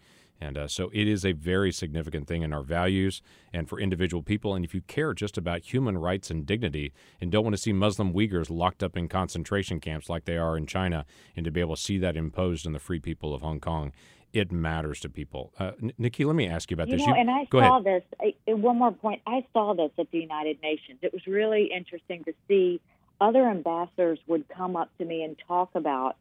And 0.43 0.57
uh, 0.57 0.67
so 0.67 0.91
it 0.93 1.07
is 1.07 1.25
a 1.25 1.31
very 1.31 1.71
significant 1.71 2.27
thing 2.27 2.41
in 2.41 2.51
our 2.51 2.63
values 2.63 3.21
and 3.53 3.69
for 3.69 3.79
individual 3.79 4.21
people. 4.21 4.55
And 4.55 4.65
if 4.65 4.75
you 4.75 4.81
care 4.81 5.13
just 5.13 5.37
about 5.37 5.73
human 5.73 5.97
rights 5.97 6.29
and 6.29 6.45
dignity 6.45 6.91
and 7.21 7.31
don't 7.31 7.43
want 7.43 7.55
to 7.55 7.61
see 7.61 7.71
Muslim 7.71 8.13
Uyghurs 8.13 8.49
locked 8.49 8.83
up 8.83 8.97
in 8.97 9.07
concentration 9.07 9.79
camps 9.79 10.09
like 10.09 10.25
they 10.25 10.37
are 10.37 10.57
in 10.57 10.67
China 10.67 11.05
and 11.35 11.45
to 11.45 11.51
be 11.51 11.61
able 11.61 11.75
to 11.75 11.81
see 11.81 11.97
that 11.99 12.17
imposed 12.17 12.67
on 12.67 12.73
the 12.73 12.79
free 12.79 12.99
people 12.99 13.33
of 13.33 13.41
Hong 13.41 13.61
Kong, 13.61 13.93
it 14.33 14.51
matters 14.51 14.99
to 15.01 15.09
people. 15.09 15.53
Uh, 15.57 15.71
Nikki, 15.97 16.25
let 16.25 16.35
me 16.35 16.47
ask 16.47 16.69
you 16.69 16.75
about 16.75 16.89
you 16.89 16.97
this. 16.97 17.07
Know, 17.07 17.13
you, 17.13 17.21
and 17.21 17.31
I 17.31 17.47
saw 17.49 17.79
ahead. 17.79 17.85
this. 17.85 18.35
I, 18.47 18.53
one 18.53 18.79
more 18.79 18.91
point. 18.91 19.21
I 19.25 19.45
saw 19.53 19.73
this 19.73 19.91
at 19.97 20.11
the 20.11 20.17
United 20.17 20.61
Nations. 20.61 20.99
It 21.03 21.13
was 21.13 21.25
really 21.25 21.71
interesting 21.73 22.23
to 22.25 22.33
see 22.47 22.81
other 23.21 23.47
ambassadors 23.47 24.19
would 24.27 24.49
come 24.49 24.75
up 24.75 24.89
to 24.97 25.05
me 25.05 25.23
and 25.23 25.37
talk 25.47 25.69
about 25.75 26.17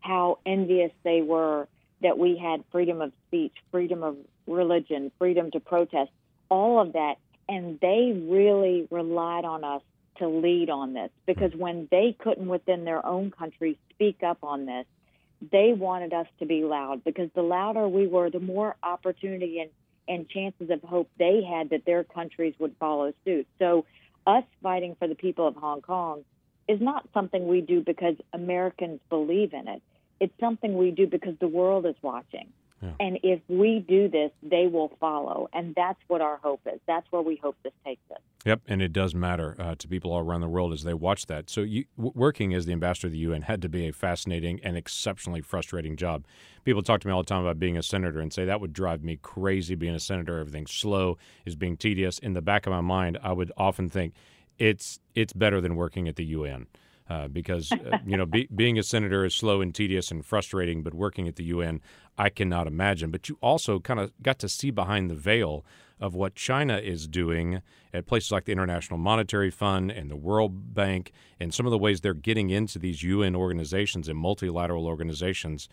how 0.00 0.38
envious 0.46 0.92
they 1.02 1.20
were 1.20 1.68
that 2.02 2.18
we 2.18 2.36
had 2.36 2.64
freedom 2.72 3.00
of 3.00 3.12
speech, 3.26 3.54
freedom 3.70 4.02
of 4.02 4.16
religion, 4.46 5.10
freedom 5.18 5.50
to 5.52 5.60
protest, 5.60 6.10
all 6.48 6.80
of 6.80 6.92
that. 6.92 7.16
And 7.48 7.78
they 7.80 8.12
really 8.28 8.88
relied 8.90 9.44
on 9.44 9.64
us 9.64 9.82
to 10.18 10.28
lead 10.28 10.70
on 10.70 10.94
this 10.94 11.10
because 11.26 11.52
when 11.54 11.88
they 11.90 12.16
couldn't 12.18 12.48
within 12.48 12.84
their 12.84 13.04
own 13.04 13.30
country 13.30 13.78
speak 13.90 14.22
up 14.22 14.38
on 14.42 14.66
this, 14.66 14.86
they 15.52 15.74
wanted 15.74 16.12
us 16.12 16.26
to 16.38 16.46
be 16.46 16.64
loud 16.64 17.04
because 17.04 17.28
the 17.34 17.42
louder 17.42 17.86
we 17.88 18.06
were, 18.06 18.30
the 18.30 18.40
more 18.40 18.74
opportunity 18.82 19.60
and, 19.60 19.70
and 20.08 20.28
chances 20.28 20.70
of 20.70 20.82
hope 20.82 21.08
they 21.18 21.42
had 21.42 21.70
that 21.70 21.84
their 21.84 22.04
countries 22.04 22.54
would 22.58 22.74
follow 22.78 23.12
suit. 23.24 23.46
So, 23.58 23.84
us 24.26 24.44
fighting 24.60 24.96
for 24.98 25.06
the 25.06 25.14
people 25.14 25.46
of 25.46 25.54
Hong 25.54 25.82
Kong 25.82 26.24
is 26.66 26.80
not 26.80 27.08
something 27.14 27.46
we 27.46 27.60
do 27.60 27.80
because 27.80 28.16
Americans 28.32 28.98
believe 29.08 29.52
in 29.52 29.68
it 29.68 29.82
it's 30.20 30.32
something 30.40 30.76
we 30.76 30.90
do 30.90 31.06
because 31.06 31.34
the 31.40 31.48
world 31.48 31.86
is 31.86 31.96
watching. 32.02 32.48
Yeah. 32.82 32.90
And 33.00 33.18
if 33.22 33.40
we 33.48 33.84
do 33.86 34.08
this, 34.08 34.30
they 34.42 34.66
will 34.66 34.92
follow. 35.00 35.48
And 35.52 35.74
that's 35.74 35.98
what 36.08 36.20
our 36.20 36.36
hope 36.36 36.60
is. 36.66 36.78
That's 36.86 37.10
where 37.10 37.22
we 37.22 37.36
hope 37.36 37.56
this 37.62 37.72
takes 37.84 38.02
us. 38.10 38.18
Yep, 38.44 38.60
and 38.68 38.82
it 38.82 38.92
does 38.92 39.14
matter 39.14 39.56
uh, 39.58 39.74
to 39.76 39.88
people 39.88 40.12
all 40.12 40.20
around 40.20 40.42
the 40.42 40.48
world 40.48 40.72
as 40.72 40.84
they 40.84 40.94
watch 40.94 41.26
that. 41.26 41.48
So, 41.48 41.62
you, 41.62 41.86
w- 41.96 42.12
working 42.14 42.54
as 42.54 42.66
the 42.66 42.72
ambassador 42.72 43.08
of 43.08 43.12
the 43.12 43.18
UN 43.18 43.42
had 43.42 43.62
to 43.62 43.68
be 43.68 43.88
a 43.88 43.92
fascinating 43.92 44.60
and 44.62 44.76
exceptionally 44.76 45.40
frustrating 45.40 45.96
job. 45.96 46.26
People 46.64 46.82
talk 46.82 47.00
to 47.00 47.08
me 47.08 47.12
all 47.12 47.22
the 47.22 47.26
time 47.26 47.42
about 47.42 47.58
being 47.58 47.76
a 47.76 47.82
senator 47.82 48.20
and 48.20 48.32
say 48.32 48.44
that 48.44 48.60
would 48.60 48.72
drive 48.72 49.02
me 49.02 49.18
crazy 49.20 49.74
being 49.74 49.94
a 49.94 50.00
senator. 50.00 50.38
Everything's 50.38 50.70
slow, 50.70 51.16
is 51.44 51.56
being 51.56 51.76
tedious. 51.76 52.18
In 52.18 52.34
the 52.34 52.42
back 52.42 52.66
of 52.66 52.72
my 52.72 52.82
mind, 52.82 53.18
I 53.22 53.32
would 53.32 53.50
often 53.56 53.88
think 53.88 54.14
it's 54.58 55.00
it's 55.14 55.32
better 55.32 55.60
than 55.60 55.76
working 55.76 56.06
at 56.06 56.16
the 56.16 56.24
UN 56.26 56.66
uh, 57.08 57.28
because 57.28 57.70
uh, 57.72 57.98
you 58.06 58.16
know 58.16 58.26
be, 58.26 58.48
being 58.54 58.78
a 58.78 58.82
senator 58.82 59.24
is 59.24 59.34
slow 59.34 59.60
and 59.60 59.74
tedious 59.74 60.10
and 60.10 60.24
frustrating, 60.24 60.82
but 60.82 60.94
working 60.94 61.28
at 61.28 61.36
the 61.36 61.44
UN, 61.44 61.80
I 62.18 62.28
cannot 62.28 62.66
imagine. 62.66 63.10
But 63.10 63.28
you 63.28 63.38
also 63.40 63.78
kind 63.80 64.00
of 64.00 64.12
got 64.22 64.38
to 64.40 64.48
see 64.48 64.70
behind 64.70 65.10
the 65.10 65.14
veil 65.14 65.64
of 66.00 66.14
what 66.14 66.34
China 66.34 66.76
is 66.76 67.06
doing 67.06 67.62
at 67.94 68.06
places 68.06 68.30
like 68.30 68.44
the 68.44 68.52
International 68.52 68.98
Monetary 68.98 69.50
Fund 69.50 69.90
and 69.90 70.10
the 70.10 70.16
World 70.16 70.74
Bank, 70.74 71.12
and 71.40 71.54
some 71.54 71.66
of 71.66 71.70
the 71.70 71.78
ways 71.78 72.00
they're 72.00 72.14
getting 72.14 72.50
into 72.50 72.78
these 72.78 73.02
UN 73.02 73.34
organizations 73.34 74.08
and 74.08 74.18
multilateral 74.18 74.86
organizations. 74.86 75.68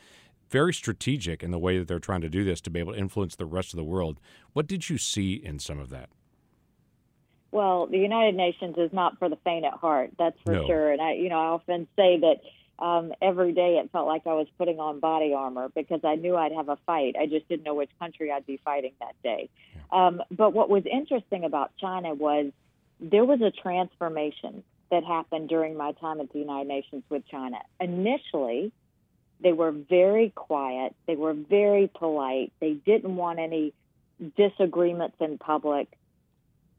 Very 0.49 0.73
strategic 0.73 1.41
in 1.41 1.51
the 1.51 1.59
way 1.59 1.79
that 1.79 1.87
they're 1.87 1.99
trying 1.99 2.21
to 2.21 2.29
do 2.29 2.43
this 2.43 2.61
to 2.61 2.69
be 2.69 2.79
able 2.79 2.93
to 2.93 2.99
influence 2.99 3.35
the 3.35 3.45
rest 3.45 3.73
of 3.73 3.77
the 3.77 3.83
world. 3.83 4.19
What 4.53 4.67
did 4.67 4.89
you 4.89 4.97
see 4.97 5.33
in 5.33 5.57
some 5.57 5.79
of 5.79 5.89
that? 5.89 6.09
Well, 7.53 7.85
the 7.85 7.99
United 7.99 8.33
Nations 8.33 8.75
is 8.79 8.91
not 8.91 9.19
for 9.19 9.29
the 9.29 9.35
faint 9.43 9.63
at 9.63 9.73
heart. 9.73 10.09
That's 10.17 10.35
for 10.43 10.53
no. 10.53 10.65
sure. 10.65 10.91
And 10.91 10.99
I, 10.99 11.13
you 11.13 11.29
know, 11.29 11.39
I 11.39 11.45
often 11.49 11.87
say 11.95 12.19
that 12.19 12.83
um, 12.83 13.13
every 13.21 13.53
day 13.53 13.77
it 13.77 13.91
felt 13.91 14.07
like 14.07 14.25
I 14.25 14.33
was 14.33 14.47
putting 14.57 14.79
on 14.79 14.99
body 14.99 15.35
armor 15.35 15.69
because 15.75 16.01
I 16.03 16.15
knew 16.15 16.35
I'd 16.35 16.51
have 16.51 16.69
a 16.69 16.79
fight. 16.87 17.15
I 17.15 17.27
just 17.27 17.47
didn't 17.47 17.63
know 17.63 17.75
which 17.75 17.91
country 17.99 18.31
I'd 18.31 18.47
be 18.47 18.59
fighting 18.65 18.93
that 18.99 19.13
day. 19.21 19.51
Um, 19.91 20.23
but 20.31 20.53
what 20.53 20.67
was 20.67 20.81
interesting 20.91 21.43
about 21.43 21.71
China 21.79 22.15
was 22.15 22.51
there 22.99 23.23
was 23.23 23.39
a 23.41 23.51
transformation 23.51 24.63
that 24.89 25.03
happened 25.03 25.47
during 25.47 25.77
my 25.77 25.91
time 25.91 26.21
at 26.21 26.33
the 26.33 26.39
United 26.39 26.67
Nations 26.67 27.03
with 27.07 27.21
China. 27.27 27.57
Initially, 27.79 28.71
they 29.41 29.53
were 29.53 29.71
very 29.71 30.31
quiet. 30.31 30.95
They 31.05 31.15
were 31.15 31.33
very 31.33 31.87
polite. 31.93 32.51
They 32.59 32.73
didn't 32.73 33.15
want 33.15 33.37
any 33.37 33.75
disagreements 34.35 35.17
in 35.19 35.37
public 35.37 35.87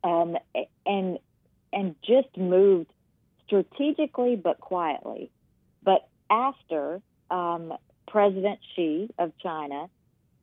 um, 0.05 0.37
and 0.87 1.19
and 1.73 1.97
just 2.03 2.37
moved 2.37 2.93
strategically 3.47 4.37
but 4.37 4.61
quietly. 4.61 5.31
But 5.83 6.07
after 6.31 7.01
um, 7.31 7.75
President 8.07 8.61
Xi 8.77 9.11
of 9.19 9.33
China 9.43 9.89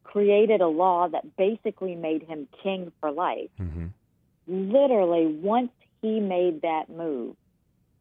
created 0.03 0.59
a 0.59 0.67
law 0.67 1.07
that 1.07 1.37
basically 1.37 1.95
made 1.95 2.23
him 2.23 2.47
king 2.61 2.91
for 2.99 3.11
life, 3.11 3.49
mm-hmm. 3.59 3.87
literally 4.47 5.27
once 5.27 5.71
he 6.01 6.19
made 6.19 6.63
that 6.63 6.89
move, 6.89 7.35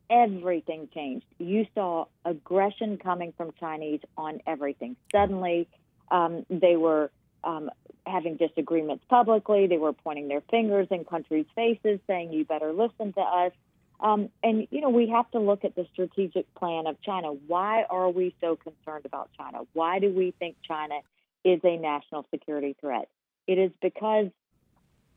everything 0.08 0.88
changed. 0.92 1.26
You 1.38 1.66
saw 1.74 2.06
aggression 2.24 2.98
coming 2.98 3.32
from 3.36 3.52
Chinese 3.60 4.00
on 4.16 4.40
everything. 4.46 4.96
Suddenly, 5.12 5.68
um, 6.10 6.44
they 6.50 6.76
were 6.76 7.10
um, 7.44 7.70
having 8.06 8.36
disagreements 8.36 9.04
publicly. 9.08 9.66
They 9.66 9.78
were 9.78 9.92
pointing 9.92 10.28
their 10.28 10.42
fingers 10.50 10.88
in 10.90 11.04
countries' 11.04 11.46
faces, 11.54 12.00
saying, 12.06 12.32
"You 12.32 12.44
better 12.44 12.72
listen 12.72 13.12
to 13.14 13.20
us." 13.20 13.52
Um, 14.00 14.30
and 14.42 14.66
you 14.70 14.80
know, 14.80 14.90
we 14.90 15.08
have 15.08 15.30
to 15.32 15.38
look 15.38 15.64
at 15.64 15.74
the 15.74 15.86
strategic 15.92 16.52
plan 16.54 16.86
of 16.86 17.00
China. 17.02 17.32
Why 17.32 17.84
are 17.88 18.10
we 18.10 18.34
so 18.40 18.56
concerned 18.56 19.04
about 19.04 19.30
China? 19.36 19.60
Why 19.72 19.98
do 19.98 20.10
we 20.10 20.32
think 20.38 20.56
China 20.62 21.00
is 21.44 21.60
a 21.64 21.76
national 21.76 22.26
security 22.30 22.76
threat? 22.80 23.08
It 23.46 23.58
is 23.58 23.70
because 23.82 24.28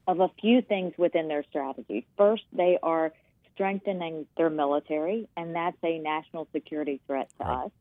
of 0.08 0.20
a 0.20 0.30
few 0.42 0.62
things 0.62 0.94
within 0.98 1.28
their 1.28 1.44
strategy. 1.44 2.06
First, 2.18 2.44
they 2.52 2.78
are 2.84 3.14
strengthening 3.54 4.26
their 4.36 4.50
military, 4.50 5.30
and 5.38 5.56
that's 5.56 5.78
a 5.84 6.00
national 6.00 6.48
security 6.52 7.00
threat 7.08 7.30
to 7.40 7.46
right. 7.46 7.66
us. 7.66 7.72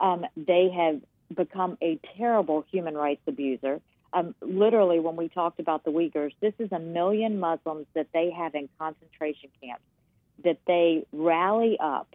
Um, 0.00 0.24
they 0.36 0.70
have 0.70 1.00
become 1.34 1.76
a 1.82 1.98
terrible 2.16 2.64
human 2.70 2.94
rights 2.94 3.22
abuser 3.26 3.80
um, 4.12 4.34
literally, 4.40 5.00
when 5.00 5.16
we 5.16 5.28
talked 5.28 5.60
about 5.60 5.84
the 5.84 5.90
Uyghurs, 5.90 6.32
this 6.40 6.54
is 6.58 6.72
a 6.72 6.78
million 6.78 7.38
Muslims 7.38 7.86
that 7.94 8.08
they 8.12 8.30
have 8.30 8.54
in 8.54 8.68
concentration 8.78 9.50
camps 9.62 9.82
that 10.44 10.58
they 10.66 11.04
rally 11.12 11.76
up. 11.78 12.08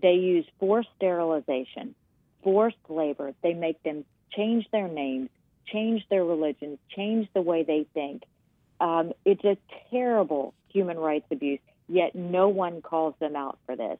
They 0.00 0.14
use 0.14 0.46
forced 0.60 0.90
sterilization, 0.96 1.94
forced 2.42 2.76
labor. 2.88 3.32
They 3.42 3.54
make 3.54 3.82
them 3.82 4.04
change 4.32 4.66
their 4.70 4.88
names, 4.88 5.30
change 5.66 6.06
their 6.08 6.24
religions, 6.24 6.78
change 6.94 7.28
the 7.34 7.42
way 7.42 7.64
they 7.64 7.86
think. 7.94 8.22
Um, 8.80 9.12
it's 9.24 9.44
a 9.44 9.56
terrible 9.90 10.54
human 10.68 10.98
rights 10.98 11.26
abuse, 11.30 11.60
yet 11.88 12.14
no 12.14 12.48
one 12.48 12.82
calls 12.82 13.14
them 13.18 13.34
out 13.34 13.58
for 13.66 13.76
this. 13.76 13.98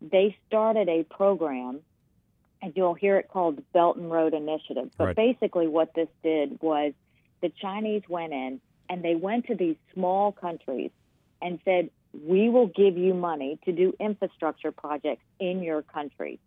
They 0.00 0.36
started 0.46 0.88
a 0.88 1.02
program 1.04 1.80
and 2.60 2.72
you'll 2.76 2.94
hear 2.94 3.18
it 3.18 3.28
called 3.28 3.56
the 3.56 3.62
Belt 3.72 3.96
and 3.96 4.10
Road 4.10 4.34
Initiative. 4.34 4.90
But 4.96 5.04
right. 5.04 5.16
basically, 5.16 5.68
what 5.68 5.94
this 5.94 6.08
did 6.22 6.60
was 6.60 6.92
the 7.40 7.50
Chinese 7.60 8.02
went 8.08 8.32
in 8.32 8.60
and 8.88 9.02
they 9.02 9.14
went 9.14 9.46
to 9.46 9.54
these 9.54 9.76
small 9.94 10.32
countries 10.32 10.90
and 11.40 11.60
said, 11.64 11.90
We 12.12 12.48
will 12.48 12.66
give 12.66 12.96
you 12.96 13.14
money 13.14 13.58
to 13.64 13.72
do 13.72 13.94
infrastructure 14.00 14.72
projects 14.72 15.22
in 15.38 15.62
your 15.62 15.82
country. 15.82 16.40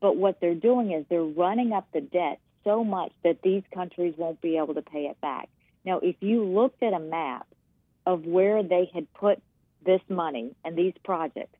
But 0.00 0.16
what 0.16 0.40
they're 0.40 0.54
doing 0.54 0.92
is 0.92 1.06
they're 1.08 1.22
running 1.22 1.72
up 1.72 1.86
the 1.92 2.00
debt 2.00 2.40
so 2.64 2.84
much 2.84 3.12
that 3.24 3.42
these 3.42 3.62
countries 3.72 4.14
won't 4.16 4.40
be 4.40 4.56
able 4.56 4.74
to 4.74 4.82
pay 4.82 5.06
it 5.06 5.20
back. 5.20 5.48
Now, 5.84 5.98
if 5.98 6.16
you 6.20 6.44
looked 6.44 6.82
at 6.82 6.92
a 6.92 6.98
map 6.98 7.46
of 8.06 8.24
where 8.24 8.62
they 8.62 8.90
had 8.92 9.12
put 9.14 9.40
this 9.84 10.00
money 10.08 10.54
and 10.64 10.76
these 10.76 10.94
projects, 11.04 11.56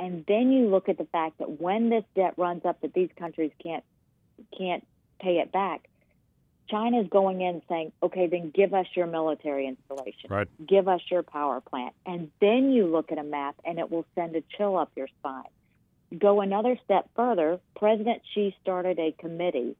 and 0.00 0.24
then 0.26 0.50
you 0.50 0.66
look 0.68 0.88
at 0.88 0.98
the 0.98 1.04
fact 1.04 1.38
that 1.38 1.60
when 1.60 1.90
this 1.90 2.04
debt 2.16 2.34
runs 2.36 2.64
up 2.64 2.80
that 2.80 2.92
these 2.94 3.10
countries 3.16 3.52
can't 3.62 3.84
can't 4.56 4.84
pay 5.20 5.38
it 5.38 5.52
back 5.52 5.86
China's 6.70 7.08
going 7.10 7.40
in 7.40 7.62
saying, 7.68 7.92
okay, 8.02 8.28
then 8.28 8.50
give 8.54 8.72
us 8.72 8.86
your 8.94 9.06
military 9.06 9.66
installation, 9.66 10.30
right. 10.30 10.48
give 10.66 10.88
us 10.88 11.00
your 11.10 11.22
power 11.22 11.60
plant. 11.60 11.94
And 12.06 12.30
then 12.40 12.70
you 12.70 12.86
look 12.86 13.10
at 13.10 13.18
a 13.18 13.24
map 13.24 13.56
and 13.64 13.78
it 13.78 13.90
will 13.90 14.06
send 14.14 14.36
a 14.36 14.42
chill 14.56 14.78
up 14.78 14.90
your 14.94 15.08
spine. 15.18 15.42
Go 16.16 16.40
another 16.40 16.78
step 16.84 17.08
further, 17.14 17.60
President 17.76 18.22
Xi 18.34 18.54
started 18.62 18.98
a 18.98 19.12
committee 19.12 19.76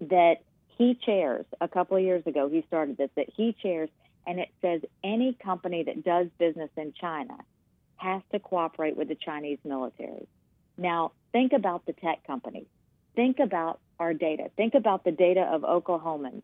that 0.00 0.36
he 0.76 0.94
chairs 0.94 1.46
a 1.60 1.68
couple 1.68 1.96
of 1.96 2.02
years 2.02 2.26
ago. 2.26 2.48
He 2.48 2.64
started 2.66 2.96
this, 2.96 3.10
that 3.16 3.28
he 3.36 3.54
chairs, 3.62 3.88
and 4.26 4.38
it 4.38 4.48
says 4.60 4.82
any 5.04 5.34
company 5.34 5.84
that 5.84 6.04
does 6.04 6.28
business 6.38 6.70
in 6.76 6.92
China 7.00 7.36
has 8.02 8.22
to 8.32 8.38
cooperate 8.38 8.96
with 8.96 9.08
the 9.08 9.14
Chinese 9.14 9.58
military. 9.64 10.26
Now, 10.76 11.12
think 11.32 11.52
about 11.52 11.86
the 11.86 11.92
tech 11.92 12.26
companies. 12.26 12.66
Think 13.14 13.38
about 13.38 13.78
our 13.98 14.14
data. 14.14 14.50
Think 14.56 14.74
about 14.74 15.04
the 15.04 15.12
data 15.12 15.42
of 15.42 15.62
Oklahomans 15.62 16.42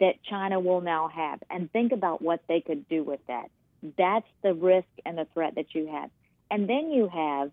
that 0.00 0.22
China 0.28 0.60
will 0.60 0.80
now 0.80 1.08
have, 1.08 1.42
and 1.50 1.70
think 1.72 1.92
about 1.92 2.22
what 2.22 2.40
they 2.48 2.60
could 2.60 2.88
do 2.88 3.02
with 3.02 3.20
that. 3.26 3.50
That's 3.96 4.28
the 4.42 4.54
risk 4.54 4.88
and 5.04 5.18
the 5.18 5.26
threat 5.34 5.54
that 5.56 5.74
you 5.74 5.88
have. 5.88 6.10
And 6.50 6.68
then 6.68 6.90
you 6.90 7.08
have, 7.08 7.50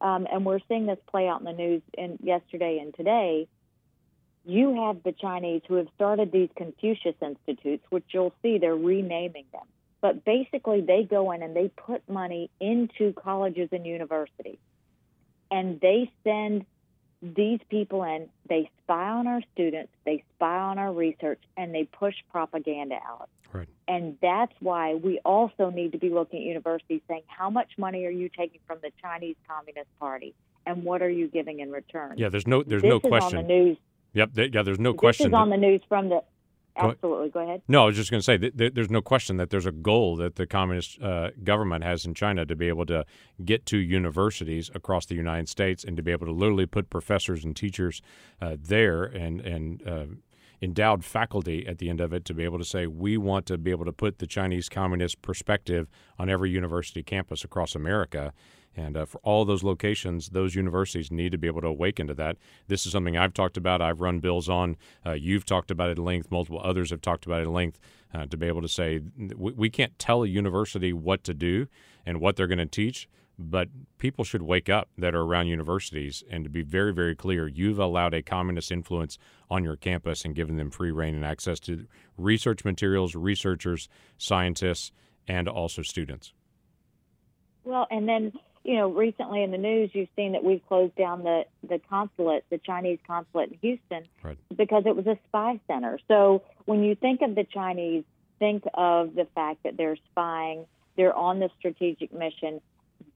um, 0.00 0.26
and 0.30 0.44
we're 0.44 0.60
seeing 0.68 0.86
this 0.86 0.98
play 1.10 1.26
out 1.28 1.40
in 1.40 1.46
the 1.46 1.52
news 1.52 1.82
in 1.96 2.18
yesterday 2.22 2.78
and 2.80 2.94
today. 2.94 3.48
You 4.44 4.84
have 4.84 5.02
the 5.02 5.12
Chinese 5.12 5.62
who 5.66 5.74
have 5.74 5.88
started 5.96 6.30
these 6.30 6.50
Confucius 6.56 7.16
Institutes, 7.20 7.84
which 7.90 8.04
you'll 8.10 8.34
see 8.42 8.58
they're 8.58 8.76
renaming 8.76 9.46
them. 9.52 9.66
But 10.06 10.24
basically, 10.24 10.82
they 10.82 11.02
go 11.02 11.32
in 11.32 11.42
and 11.42 11.56
they 11.56 11.66
put 11.66 12.08
money 12.08 12.48
into 12.60 13.12
colleges 13.14 13.70
and 13.72 13.84
universities, 13.84 14.58
and 15.50 15.80
they 15.80 16.12
send 16.22 16.64
these 17.20 17.58
people 17.68 18.04
in, 18.04 18.28
they 18.48 18.70
spy 18.84 19.08
on 19.08 19.26
our 19.26 19.40
students, 19.52 19.90
they 20.04 20.22
spy 20.36 20.58
on 20.58 20.78
our 20.78 20.92
research, 20.92 21.40
and 21.56 21.74
they 21.74 21.82
push 21.82 22.14
propaganda 22.30 22.94
out. 23.04 23.28
Right. 23.52 23.66
And 23.88 24.16
that's 24.22 24.52
why 24.60 24.94
we 24.94 25.18
also 25.24 25.70
need 25.70 25.90
to 25.90 25.98
be 25.98 26.10
looking 26.10 26.38
at 26.38 26.46
universities 26.46 27.00
saying, 27.08 27.22
how 27.26 27.50
much 27.50 27.72
money 27.76 28.04
are 28.04 28.10
you 28.10 28.28
taking 28.28 28.60
from 28.64 28.78
the 28.82 28.92
Chinese 29.02 29.34
Communist 29.48 29.88
Party, 29.98 30.36
and 30.66 30.84
what 30.84 31.02
are 31.02 31.10
you 31.10 31.26
giving 31.26 31.58
in 31.58 31.72
return? 31.72 32.14
Yeah, 32.16 32.28
there's 32.28 32.46
no 32.46 32.62
there's 32.62 32.82
this 32.82 32.90
no 32.90 32.98
is 32.98 33.02
question. 33.02 33.38
On 33.38 33.44
the 33.48 33.52
news. 33.52 33.76
Yep. 34.12 34.34
Th- 34.36 34.54
yeah, 34.54 34.62
there's 34.62 34.78
no 34.78 34.92
this 34.92 35.00
question. 35.00 35.26
is 35.26 35.32
that- 35.32 35.36
on 35.36 35.50
the 35.50 35.56
news 35.56 35.80
from 35.88 36.10
the. 36.10 36.22
Absolutely. 36.76 37.30
Go 37.30 37.40
ahead. 37.40 37.62
No, 37.68 37.82
I 37.82 37.86
was 37.86 37.96
just 37.96 38.10
going 38.10 38.20
to 38.20 38.24
say 38.24 38.36
that 38.36 38.56
there- 38.56 38.70
there's 38.70 38.90
no 38.90 39.00
question 39.02 39.36
that 39.38 39.50
there's 39.50 39.66
a 39.66 39.72
goal 39.72 40.16
that 40.16 40.36
the 40.36 40.46
communist 40.46 41.00
uh, 41.02 41.30
government 41.42 41.84
has 41.84 42.04
in 42.04 42.14
China 42.14 42.44
to 42.46 42.54
be 42.56 42.68
able 42.68 42.86
to 42.86 43.04
get 43.44 43.66
to 43.66 43.78
universities 43.78 44.70
across 44.74 45.06
the 45.06 45.14
United 45.14 45.48
States 45.48 45.84
and 45.84 45.96
to 45.96 46.02
be 46.02 46.12
able 46.12 46.26
to 46.26 46.32
literally 46.32 46.66
put 46.66 46.90
professors 46.90 47.44
and 47.44 47.56
teachers 47.56 48.02
uh, 48.40 48.56
there 48.60 49.04
and 49.04 49.40
and 49.40 49.86
uh, 49.86 50.06
endowed 50.62 51.04
faculty 51.04 51.66
at 51.66 51.78
the 51.78 51.90
end 51.90 52.00
of 52.00 52.12
it 52.14 52.24
to 52.24 52.32
be 52.32 52.42
able 52.42 52.58
to 52.58 52.64
say 52.64 52.86
we 52.86 53.16
want 53.18 53.44
to 53.46 53.58
be 53.58 53.70
able 53.70 53.84
to 53.84 53.92
put 53.92 54.18
the 54.18 54.26
Chinese 54.26 54.68
communist 54.70 55.20
perspective 55.20 55.86
on 56.18 56.30
every 56.30 56.50
university 56.50 57.02
campus 57.02 57.44
across 57.44 57.74
America. 57.74 58.32
And 58.76 58.96
uh, 58.96 59.06
for 59.06 59.18
all 59.24 59.44
those 59.44 59.64
locations, 59.64 60.28
those 60.28 60.54
universities 60.54 61.10
need 61.10 61.32
to 61.32 61.38
be 61.38 61.46
able 61.46 61.62
to 61.62 61.68
awaken 61.68 62.06
to 62.08 62.14
that. 62.14 62.36
This 62.68 62.84
is 62.84 62.92
something 62.92 63.16
I've 63.16 63.32
talked 63.32 63.56
about. 63.56 63.80
I've 63.80 64.00
run 64.00 64.20
bills 64.20 64.48
on. 64.48 64.76
Uh, 65.04 65.12
you've 65.12 65.46
talked 65.46 65.70
about 65.70 65.88
it 65.88 65.92
at 65.92 65.98
length. 65.98 66.30
Multiple 66.30 66.60
others 66.62 66.90
have 66.90 67.00
talked 67.00 67.24
about 67.24 67.40
it 67.40 67.44
at 67.44 67.50
length 67.50 67.80
uh, 68.14 68.26
to 68.26 68.36
be 68.36 68.46
able 68.46 68.62
to 68.62 68.68
say 68.68 69.00
we, 69.16 69.52
we 69.52 69.70
can't 69.70 69.98
tell 69.98 70.22
a 70.22 70.28
university 70.28 70.92
what 70.92 71.24
to 71.24 71.34
do 71.34 71.66
and 72.04 72.20
what 72.20 72.36
they're 72.36 72.46
going 72.46 72.58
to 72.58 72.66
teach, 72.66 73.08
but 73.38 73.68
people 73.98 74.24
should 74.24 74.42
wake 74.42 74.68
up 74.68 74.88
that 74.96 75.14
are 75.14 75.22
around 75.22 75.48
universities 75.48 76.22
and 76.30 76.44
to 76.44 76.50
be 76.50 76.62
very, 76.62 76.92
very 76.92 77.14
clear 77.14 77.48
you've 77.48 77.78
allowed 77.78 78.14
a 78.14 78.22
communist 78.22 78.70
influence 78.70 79.18
on 79.50 79.64
your 79.64 79.76
campus 79.76 80.24
and 80.24 80.34
given 80.34 80.56
them 80.56 80.70
free 80.70 80.90
reign 80.90 81.14
and 81.14 81.24
access 81.24 81.60
to 81.60 81.86
research 82.16 82.64
materials, 82.64 83.14
researchers, 83.14 83.88
scientists, 84.18 84.92
and 85.28 85.48
also 85.48 85.82
students. 85.82 86.32
Well, 87.64 87.88
and 87.90 88.08
then 88.08 88.32
you 88.66 88.74
know, 88.74 88.88
recently 88.90 89.44
in 89.44 89.52
the 89.52 89.58
news, 89.58 89.90
you've 89.92 90.08
seen 90.16 90.32
that 90.32 90.42
we've 90.42 90.66
closed 90.66 90.96
down 90.96 91.22
the 91.22 91.44
the 91.62 91.78
consulate, 91.88 92.44
the 92.50 92.58
Chinese 92.58 92.98
consulate 93.06 93.52
in 93.52 93.58
Houston, 93.62 94.08
Right. 94.24 94.36
because 94.54 94.84
it 94.86 94.96
was 94.96 95.06
a 95.06 95.16
spy 95.28 95.60
center. 95.68 96.00
So 96.08 96.42
when 96.64 96.82
you 96.82 96.96
think 96.96 97.22
of 97.22 97.36
the 97.36 97.44
Chinese, 97.44 98.02
think 98.40 98.64
of 98.74 99.14
the 99.14 99.26
fact 99.36 99.62
that 99.62 99.76
they're 99.76 99.96
spying, 100.10 100.66
they're 100.96 101.14
on 101.14 101.38
the 101.38 101.48
strategic 101.58 102.12
mission. 102.12 102.60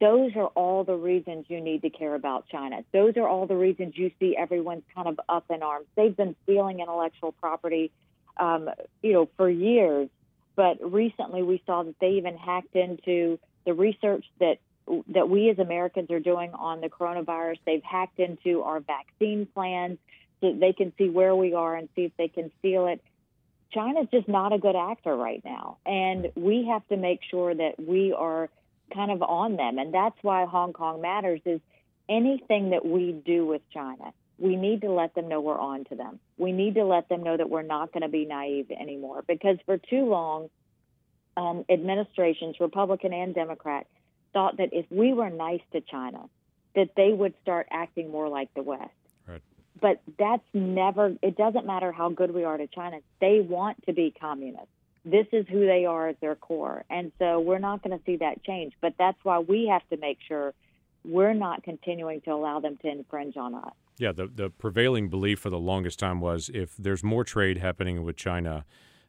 Those 0.00 0.36
are 0.36 0.46
all 0.46 0.84
the 0.84 0.94
reasons 0.94 1.46
you 1.48 1.60
need 1.60 1.82
to 1.82 1.90
care 1.90 2.14
about 2.14 2.46
China. 2.48 2.84
Those 2.92 3.16
are 3.16 3.26
all 3.26 3.46
the 3.46 3.56
reasons 3.56 3.98
you 3.98 4.12
see 4.20 4.36
everyone's 4.36 4.84
kind 4.94 5.08
of 5.08 5.18
up 5.28 5.46
in 5.50 5.64
arms. 5.64 5.86
They've 5.96 6.16
been 6.16 6.36
stealing 6.44 6.78
intellectual 6.78 7.32
property, 7.32 7.90
um, 8.36 8.70
you 9.02 9.14
know, 9.14 9.28
for 9.36 9.50
years. 9.50 10.08
But 10.54 10.78
recently, 10.92 11.42
we 11.42 11.60
saw 11.66 11.82
that 11.82 11.98
they 12.00 12.10
even 12.10 12.36
hacked 12.36 12.76
into 12.76 13.38
the 13.64 13.74
research 13.74 14.24
that 14.38 14.58
that 15.08 15.28
we 15.28 15.50
as 15.50 15.58
Americans 15.58 16.10
are 16.10 16.20
doing 16.20 16.52
on 16.54 16.80
the 16.80 16.88
coronavirus. 16.88 17.58
They've 17.66 17.82
hacked 17.82 18.18
into 18.18 18.62
our 18.62 18.80
vaccine 18.80 19.46
plans 19.54 19.98
so 20.40 20.54
they 20.58 20.72
can 20.72 20.92
see 20.96 21.08
where 21.08 21.34
we 21.34 21.54
are 21.54 21.76
and 21.76 21.88
see 21.94 22.02
if 22.02 22.12
they 22.16 22.28
can 22.28 22.50
steal 22.58 22.86
it. 22.86 23.02
China's 23.72 24.08
just 24.10 24.26
not 24.26 24.52
a 24.52 24.58
good 24.58 24.74
actor 24.74 25.14
right 25.14 25.42
now, 25.44 25.76
and 25.86 26.32
we 26.34 26.66
have 26.66 26.86
to 26.88 26.96
make 26.96 27.20
sure 27.30 27.54
that 27.54 27.74
we 27.78 28.12
are 28.12 28.48
kind 28.92 29.12
of 29.12 29.22
on 29.22 29.56
them, 29.56 29.78
and 29.78 29.94
that's 29.94 30.16
why 30.22 30.44
Hong 30.44 30.72
Kong 30.72 31.00
matters. 31.00 31.40
Is 31.44 31.60
anything 32.08 32.70
that 32.70 32.84
we 32.84 33.12
do 33.12 33.46
with 33.46 33.62
China, 33.72 34.12
we 34.38 34.56
need 34.56 34.80
to 34.80 34.90
let 34.90 35.14
them 35.14 35.28
know 35.28 35.40
we're 35.40 35.56
on 35.56 35.84
to 35.84 35.94
them. 35.94 36.18
We 36.36 36.50
need 36.50 36.74
to 36.74 36.84
let 36.84 37.08
them 37.08 37.22
know 37.22 37.36
that 37.36 37.48
we're 37.48 37.62
not 37.62 37.92
going 37.92 38.02
to 38.02 38.08
be 38.08 38.24
naive 38.24 38.72
anymore, 38.72 39.22
because 39.28 39.58
for 39.66 39.78
too 39.78 40.06
long, 40.06 40.50
um, 41.36 41.64
administrations, 41.68 42.56
Republican 42.58 43.12
and 43.12 43.32
Democrat, 43.32 43.86
thought 44.32 44.58
that 44.58 44.70
if 44.72 44.86
we 44.90 45.12
were 45.12 45.30
nice 45.30 45.60
to 45.72 45.80
China, 45.80 46.28
that 46.74 46.90
they 46.96 47.12
would 47.12 47.34
start 47.42 47.66
acting 47.70 48.10
more 48.10 48.28
like 48.28 48.52
the 48.54 48.62
West. 48.62 48.90
Right. 49.26 49.42
But 49.80 50.00
that's 50.18 50.44
never, 50.54 51.14
it 51.22 51.36
doesn't 51.36 51.66
matter 51.66 51.92
how 51.92 52.10
good 52.10 52.32
we 52.32 52.44
are 52.44 52.56
to 52.56 52.66
China. 52.66 52.98
They 53.20 53.40
want 53.40 53.84
to 53.86 53.92
be 53.92 54.14
communist. 54.18 54.68
This 55.04 55.26
is 55.32 55.46
who 55.48 55.66
they 55.66 55.86
are 55.86 56.08
at 56.08 56.20
their 56.20 56.34
core. 56.34 56.84
And 56.90 57.10
so 57.18 57.40
we're 57.40 57.58
not 57.58 57.82
going 57.82 57.98
to 57.98 58.04
see 58.04 58.16
that 58.16 58.44
change. 58.44 58.74
But 58.80 58.94
that's 58.98 59.18
why 59.22 59.38
we 59.38 59.68
have 59.68 59.82
to 59.88 59.96
make 59.96 60.18
sure 60.28 60.52
we're 61.04 61.32
not 61.32 61.62
continuing 61.62 62.20
to 62.22 62.30
allow 62.30 62.60
them 62.60 62.76
to 62.82 62.88
infringe 62.88 63.36
on 63.36 63.54
us. 63.54 63.72
Yeah, 63.98 64.12
the, 64.12 64.26
the 64.26 64.50
prevailing 64.50 65.08
belief 65.08 65.40
for 65.40 65.50
the 65.50 65.58
longest 65.58 65.98
time 65.98 66.20
was 66.20 66.50
if 66.52 66.76
there's 66.76 67.02
more 67.02 67.24
trade 67.24 67.58
happening 67.58 68.02
with 68.02 68.16
China, 68.16 68.64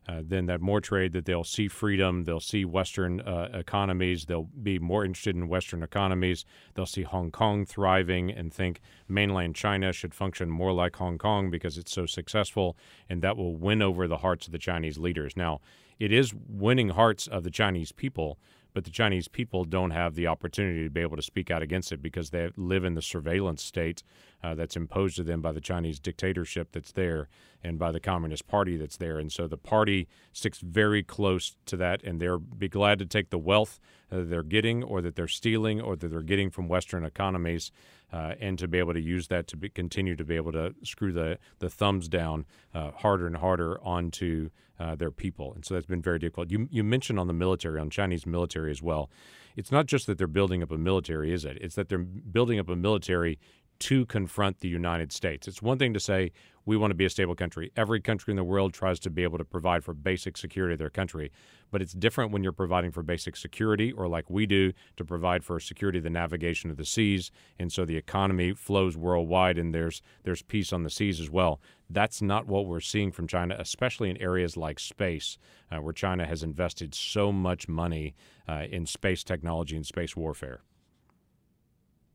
uh, 0.08 0.22
then 0.24 0.48
that 0.48 0.62
more 0.62 0.82
trade 0.82 1.14
that 1.14 1.26
they'll 1.26 1.44
see 1.44 1.68
freedom, 1.68 2.24
they'll 2.24 2.40
see 2.40 2.66
Western 2.66 3.22
uh, 3.22 3.50
economies, 3.54 4.26
they'll 4.26 4.50
be 4.62 4.80
more 4.80 5.06
interested 5.06 5.36
in 5.36 5.48
Western 5.48 5.84
economies, 5.84 6.44
they'll 6.74 6.86
see 6.86 7.04
Hong 7.04 7.32
Kong 7.32 7.66
thriving 7.66 8.32
and 8.32 8.54
think 8.54 8.82
mainland 9.08 9.56
China 9.56 9.94
should 9.94 10.16
function 10.16 10.50
more 10.50 10.74
like 10.74 10.96
Hong 10.96 11.18
Kong 11.18 11.52
because 11.52 11.78
it's 11.78 11.92
so 11.92 12.06
successful, 12.06 12.76
and 13.10 13.22
that 13.22 13.38
will 13.38 13.56
win 13.56 13.82
over 13.82 14.08
the 14.08 14.18
hearts 14.18 14.48
of 14.48 14.52
the 14.52 14.58
Chinese 14.58 14.98
leaders. 14.98 15.38
Now, 15.38 15.62
it 16.00 16.12
is 16.12 16.34
winning 16.34 16.90
hearts 16.90 17.28
of 17.28 17.44
the 17.44 17.52
Chinese 17.52 17.92
people, 17.92 18.40
but 18.74 18.84
the 18.84 18.90
Chinese 18.90 19.28
people 19.28 19.66
don't 19.66 19.92
have 19.92 20.16
the 20.16 20.28
opportunity 20.28 20.84
to 20.84 20.90
be 20.90 21.02
able 21.02 21.18
to 21.18 21.22
speak 21.22 21.52
out 21.52 21.62
against 21.62 21.92
it 21.92 22.02
because 22.02 22.30
they 22.30 22.50
live 22.56 22.84
in 22.84 22.96
the 22.96 23.02
surveillance 23.02 23.64
state 23.64 24.04
uh, 24.44 24.56
that's 24.56 24.76
imposed 24.76 25.16
to 25.18 25.24
them 25.24 25.42
by 25.42 25.52
the 25.52 25.62
Chinese 25.62 26.00
dictatorship 26.00 26.70
that's 26.72 26.92
there 26.92 27.28
and 27.64 27.78
by 27.78 27.92
the 27.92 28.00
Communist 28.00 28.48
Party 28.48 28.78
that's 28.78 28.98
there. 28.98 29.20
And 29.20 29.32
so 29.32 29.48
the 29.48 29.58
party 29.58 30.08
sticks 30.34 30.60
very 30.60 31.04
close 31.04 31.56
to 31.66 31.78
that, 31.78 32.04
and 32.04 32.20
they'll 32.20 32.40
be 32.40 32.70
glad 32.70 33.00
to 33.00 33.06
take 33.06 33.30
the 33.30 33.38
wealth 33.38 33.80
that 34.10 34.30
they're 34.30 34.44
getting 34.44 34.84
or 34.84 35.02
that 35.02 35.16
they're 35.16 35.28
stealing 35.28 35.80
or 35.80 35.96
that 35.96 36.10
they're 36.10 36.22
getting 36.22 36.50
from 36.50 36.68
Western 36.68 37.06
economies. 37.06 37.72
Uh, 38.12 38.36
and 38.42 38.60
to 38.60 38.68
be 38.68 38.78
able 38.78 38.94
to 38.94 39.00
use 39.00 39.28
that 39.28 39.48
to 39.48 39.56
be, 39.56 39.70
continue 39.70 40.16
to 40.18 40.26
be 40.26 40.36
able 40.36 40.52
to 40.52 40.76
screw 40.84 41.14
the, 41.14 41.38
the 41.60 41.70
thumbs 41.70 42.10
down 42.10 42.46
uh, 42.74 42.92
harder 42.92 43.26
and 43.26 43.38
harder 43.38 43.80
onto 43.82 44.50
uh, 44.80 44.96
their 44.96 45.12
people. 45.12 45.54
And 45.54 45.64
so 45.64 45.76
that's 45.76 45.86
been 45.86 46.02
very 46.02 46.20
difficult. 46.20 46.52
You, 46.52 46.68
you 46.72 46.84
mentioned 46.84 47.20
on 47.20 47.28
the 47.28 47.34
military, 47.34 47.80
on 47.80 47.90
Chinese 47.90 48.26
military 48.26 48.72
as 48.72 48.82
well. 48.82 49.10
It's 49.56 49.72
not 49.72 49.86
just 49.86 50.08
that 50.08 50.18
they're 50.18 50.28
building 50.28 50.64
up 50.64 50.72
a 50.72 50.78
military, 50.78 51.32
is 51.32 51.46
it? 51.46 51.58
It's 51.62 51.76
that 51.76 51.88
they're 51.90 52.00
building 52.00 52.60
up 52.60 52.70
a 52.70 52.76
military 52.76 53.38
to 53.82 54.06
confront 54.06 54.60
the 54.60 54.68
United 54.68 55.12
States. 55.12 55.48
It's 55.48 55.62
one 55.62 55.80
thing 55.80 55.94
to 55.96 56.00
say 56.00 56.32
we 56.66 56.78
want 56.78 56.92
to 56.92 56.96
be 56.96 57.06
a 57.06 57.10
stable 57.10 57.34
country. 57.34 57.72
Every 57.76 58.00
country 58.00 58.32
in 58.32 58.36
the 58.36 58.44
world 58.44 58.74
tries 58.76 59.00
to 59.00 59.10
be 59.10 59.24
able 59.24 59.40
to 59.40 59.44
provide 59.44 59.84
for 59.84 59.96
basic 59.96 60.38
security 60.38 60.74
of 60.74 60.80
their 60.80 60.92
country, 60.92 61.32
but 61.72 61.82
it's 61.82 61.94
different 61.94 62.32
when 62.32 62.44
you're 62.44 62.52
providing 62.52 62.92
for 62.92 63.02
basic 63.02 63.36
security 63.36 63.92
or 63.92 64.08
like 64.08 64.30
we 64.30 64.46
do 64.46 64.72
to 64.98 65.04
provide 65.04 65.44
for 65.44 65.60
security 65.60 65.98
of 65.98 66.04
the 66.04 66.12
navigation 66.12 66.70
of 66.70 66.78
the 66.78 66.86
seas 66.86 67.32
and 67.58 67.72
so 67.72 67.84
the 67.84 67.98
economy 67.98 68.54
flows 68.54 68.96
worldwide 68.96 69.58
and 69.58 69.74
there's 69.74 70.04
there's 70.24 70.44
peace 70.44 70.72
on 70.72 70.84
the 70.84 70.90
seas 70.92 71.20
as 71.20 71.32
well. 71.32 71.60
That's 71.90 72.22
not 72.22 72.46
what 72.46 72.68
we're 72.68 72.82
seeing 72.82 73.12
from 73.12 73.28
China, 73.28 73.56
especially 73.58 74.12
in 74.12 74.22
areas 74.22 74.56
like 74.56 74.80
space, 74.80 75.40
uh, 75.72 75.82
where 75.82 75.94
China 75.94 76.28
has 76.28 76.44
invested 76.44 76.94
so 76.94 77.32
much 77.32 77.68
money 77.68 78.14
uh, 78.48 78.66
in 78.70 78.86
space 78.86 79.24
technology 79.24 79.76
and 79.76 79.86
space 79.86 80.16
warfare. 80.16 80.62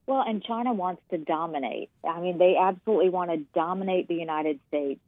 Well, 0.07 0.23
and 0.27 0.42
China 0.42 0.73
wants 0.73 1.03
to 1.11 1.19
dominate. 1.19 1.90
I 2.09 2.21
mean, 2.21 2.38
they 2.38 2.57
absolutely 2.57 3.09
want 3.09 3.31
to 3.31 3.38
dominate 3.55 4.07
the 4.07 4.14
United 4.14 4.61
States. 4.69 5.01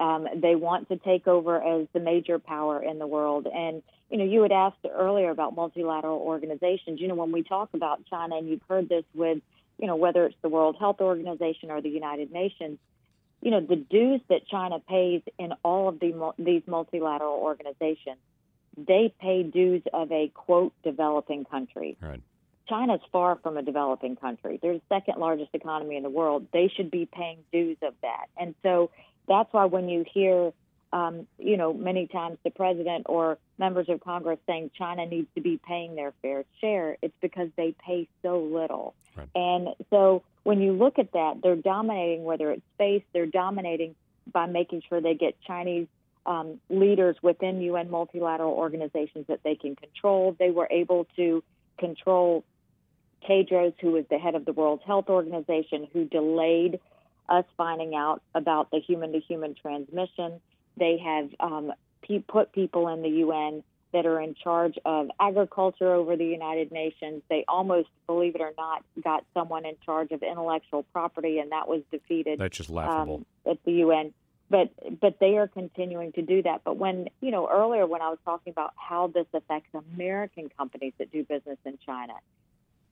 Um, 0.00 0.26
they 0.34 0.54
want 0.54 0.88
to 0.88 0.96
take 0.96 1.26
over 1.26 1.62
as 1.62 1.86
the 1.92 2.00
major 2.00 2.38
power 2.38 2.82
in 2.82 2.98
the 2.98 3.06
world. 3.06 3.46
And, 3.46 3.82
you 4.10 4.18
know, 4.18 4.24
you 4.24 4.42
had 4.42 4.52
asked 4.52 4.78
earlier 4.90 5.30
about 5.30 5.54
multilateral 5.54 6.18
organizations. 6.18 7.00
You 7.00 7.08
know, 7.08 7.14
when 7.14 7.32
we 7.32 7.42
talk 7.42 7.70
about 7.74 8.04
China, 8.06 8.36
and 8.36 8.48
you've 8.48 8.62
heard 8.68 8.88
this 8.88 9.04
with, 9.14 9.38
you 9.78 9.86
know, 9.86 9.96
whether 9.96 10.24
it's 10.24 10.36
the 10.42 10.48
World 10.48 10.76
Health 10.78 11.00
Organization 11.00 11.70
or 11.70 11.80
the 11.82 11.90
United 11.90 12.32
Nations, 12.32 12.78
you 13.42 13.50
know, 13.50 13.60
the 13.60 13.76
dues 13.76 14.20
that 14.28 14.46
China 14.48 14.80
pays 14.80 15.22
in 15.38 15.52
all 15.62 15.88
of 15.88 16.00
the, 16.00 16.32
these 16.38 16.62
multilateral 16.66 17.34
organizations, 17.34 18.16
they 18.76 19.12
pay 19.20 19.42
dues 19.42 19.82
of 19.92 20.10
a, 20.12 20.28
quote, 20.28 20.72
developing 20.82 21.44
country. 21.44 21.96
Right. 22.00 22.22
China's 22.68 23.00
far 23.12 23.36
from 23.36 23.56
a 23.56 23.62
developing 23.62 24.16
country. 24.16 24.58
They're 24.60 24.74
the 24.74 24.82
second 24.88 25.18
largest 25.18 25.50
economy 25.52 25.96
in 25.96 26.02
the 26.02 26.10
world. 26.10 26.46
They 26.52 26.70
should 26.74 26.90
be 26.90 27.06
paying 27.06 27.38
dues 27.52 27.78
of 27.82 27.94
that. 28.02 28.26
And 28.36 28.54
so 28.62 28.90
that's 29.28 29.52
why 29.52 29.66
when 29.66 29.88
you 29.88 30.04
hear, 30.12 30.52
um, 30.92 31.26
you 31.38 31.56
know, 31.56 31.72
many 31.72 32.06
times 32.06 32.38
the 32.44 32.50
president 32.50 33.06
or 33.08 33.38
members 33.58 33.88
of 33.88 34.00
Congress 34.00 34.38
saying 34.46 34.70
China 34.76 35.06
needs 35.06 35.28
to 35.34 35.40
be 35.40 35.60
paying 35.66 35.94
their 35.94 36.12
fair 36.22 36.44
share, 36.60 36.96
it's 37.02 37.16
because 37.20 37.48
they 37.56 37.74
pay 37.84 38.08
so 38.22 38.40
little. 38.40 38.94
Right. 39.16 39.28
And 39.34 39.68
so 39.90 40.22
when 40.42 40.60
you 40.60 40.72
look 40.72 40.98
at 40.98 41.12
that, 41.12 41.40
they're 41.42 41.56
dominating, 41.56 42.24
whether 42.24 42.50
it's 42.50 42.62
space, 42.74 43.02
they're 43.12 43.26
dominating 43.26 43.94
by 44.32 44.46
making 44.46 44.82
sure 44.88 45.00
they 45.00 45.14
get 45.14 45.40
Chinese 45.46 45.86
um, 46.26 46.60
leaders 46.68 47.16
within 47.22 47.60
UN 47.60 47.90
multilateral 47.90 48.52
organizations 48.52 49.26
that 49.28 49.40
they 49.44 49.54
can 49.54 49.76
control. 49.76 50.34
They 50.38 50.50
were 50.50 50.68
able 50.70 51.06
to 51.16 51.42
control 51.78 52.44
Tedros, 53.28 53.74
who 53.80 53.92
was 53.92 54.04
the 54.10 54.18
head 54.18 54.34
of 54.34 54.44
the 54.44 54.52
World 54.52 54.80
Health 54.86 55.08
Organization, 55.08 55.88
who 55.92 56.04
delayed 56.04 56.80
us 57.28 57.44
finding 57.56 57.94
out 57.94 58.22
about 58.34 58.70
the 58.70 58.78
human 58.78 59.12
to 59.12 59.20
human 59.20 59.54
transmission. 59.54 60.40
They 60.76 60.98
have 60.98 61.30
um, 61.40 61.72
put 62.28 62.52
people 62.52 62.88
in 62.88 63.02
the 63.02 63.08
UN 63.08 63.62
that 63.92 64.06
are 64.06 64.20
in 64.20 64.34
charge 64.34 64.76
of 64.84 65.08
agriculture 65.18 65.92
over 65.92 66.16
the 66.16 66.26
United 66.26 66.70
Nations. 66.70 67.22
They 67.30 67.44
almost, 67.48 67.88
believe 68.06 68.34
it 68.34 68.40
or 68.40 68.52
not, 68.56 68.84
got 69.02 69.24
someone 69.32 69.64
in 69.64 69.74
charge 69.84 70.12
of 70.12 70.22
intellectual 70.22 70.82
property, 70.92 71.38
and 71.38 71.52
that 71.52 71.68
was 71.68 71.82
defeated. 71.90 72.38
That's 72.38 72.56
just 72.56 72.70
laughable. 72.70 73.24
Um, 73.46 73.52
at 73.52 73.58
the 73.64 73.72
UN. 73.72 74.12
But 74.48 74.70
but 75.00 75.18
they 75.18 75.38
are 75.38 75.48
continuing 75.48 76.12
to 76.12 76.22
do 76.22 76.42
that. 76.42 76.60
But 76.64 76.76
when 76.76 77.08
you 77.20 77.32
know 77.32 77.48
earlier 77.50 77.84
when 77.84 78.00
I 78.00 78.10
was 78.10 78.18
talking 78.24 78.52
about 78.52 78.74
how 78.76 79.08
this 79.08 79.26
affects 79.32 79.70
American 79.94 80.50
companies 80.56 80.92
that 80.98 81.10
do 81.10 81.24
business 81.24 81.58
in 81.64 81.78
China, 81.84 82.12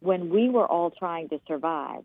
when 0.05 0.29
we 0.29 0.51
were 0.51 0.67
all 0.67 0.91
trying 0.91 1.31
to 1.31 1.41
survive, 1.49 2.05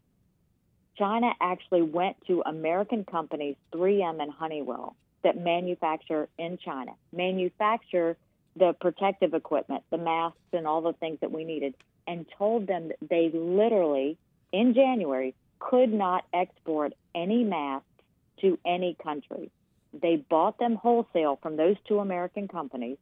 China 0.97 1.31
actually 1.41 1.81
went 1.81 2.15
to 2.27 2.41
American 2.45 3.03
companies, 3.03 3.55
3M 3.73 4.21
and 4.21 4.31
Honeywell, 4.31 4.95
that 5.23 5.37
manufacture 5.37 6.29
in 6.37 6.57
China, 6.63 6.91
manufacture 7.11 8.15
the 8.55 8.73
protective 8.79 9.33
equipment, 9.33 9.83
the 9.89 9.97
masks, 9.97 10.39
and 10.53 10.65
all 10.65 10.81
the 10.81 10.93
things 10.93 11.17
that 11.19 11.31
we 11.31 11.43
needed, 11.43 11.73
and 12.07 12.25
told 12.37 12.67
them 12.67 12.87
that 12.87 12.97
they 13.09 13.29
literally, 13.33 14.17
in 14.53 14.73
January, 14.73 15.35
could 15.59 15.93
not 15.93 16.23
export 16.33 16.93
any 17.13 17.43
masks 17.43 17.85
to 18.39 18.57
any 18.65 18.95
country. 19.03 19.51
They 19.93 20.15
bought 20.15 20.57
them 20.57 20.75
wholesale 20.75 21.37
from 21.41 21.57
those 21.57 21.75
two 21.85 21.99
American 21.99 22.47
companies 22.47 22.97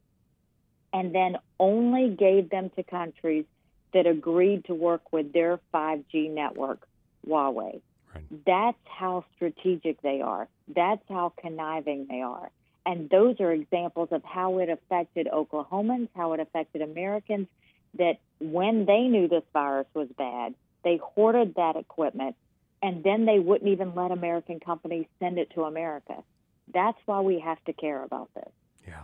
and 0.91 1.13
then 1.13 1.37
only 1.59 2.09
gave 2.09 2.49
them 2.49 2.71
to 2.75 2.83
countries 2.83 3.45
that 3.93 4.05
agreed 4.05 4.65
to 4.65 4.75
work 4.75 5.11
with 5.11 5.33
their 5.33 5.59
5G 5.73 6.31
network, 6.31 6.87
Huawei. 7.27 7.81
Right. 8.13 8.45
That's 8.45 8.77
how 8.85 9.25
strategic 9.35 10.01
they 10.01 10.21
are. 10.21 10.47
That's 10.67 11.03
how 11.09 11.33
conniving 11.39 12.07
they 12.09 12.21
are. 12.21 12.51
And 12.85 13.09
those 13.09 13.39
are 13.39 13.51
examples 13.51 14.09
of 14.11 14.23
how 14.23 14.59
it 14.59 14.69
affected 14.69 15.27
Oklahomans, 15.27 16.09
how 16.15 16.33
it 16.33 16.39
affected 16.39 16.81
Americans, 16.81 17.47
that 17.97 18.19
when 18.39 18.85
they 18.85 19.01
knew 19.01 19.27
this 19.27 19.43
virus 19.51 19.87
was 19.93 20.07
bad, 20.17 20.53
they 20.83 20.97
hoarded 20.97 21.55
that 21.55 21.75
equipment 21.75 22.35
and 22.81 23.03
then 23.03 23.25
they 23.25 23.39
wouldn't 23.39 23.69
even 23.69 23.95
let 23.95 24.11
American 24.11 24.59
companies 24.59 25.05
send 25.19 25.37
it 25.37 25.49
to 25.55 25.63
America. 25.63 26.23
That's 26.73 26.97
why 27.05 27.21
we 27.21 27.39
have 27.39 27.63
to 27.65 27.73
care 27.73 28.03
about 28.03 28.29
this. 28.35 28.49
Yeah. 28.87 29.01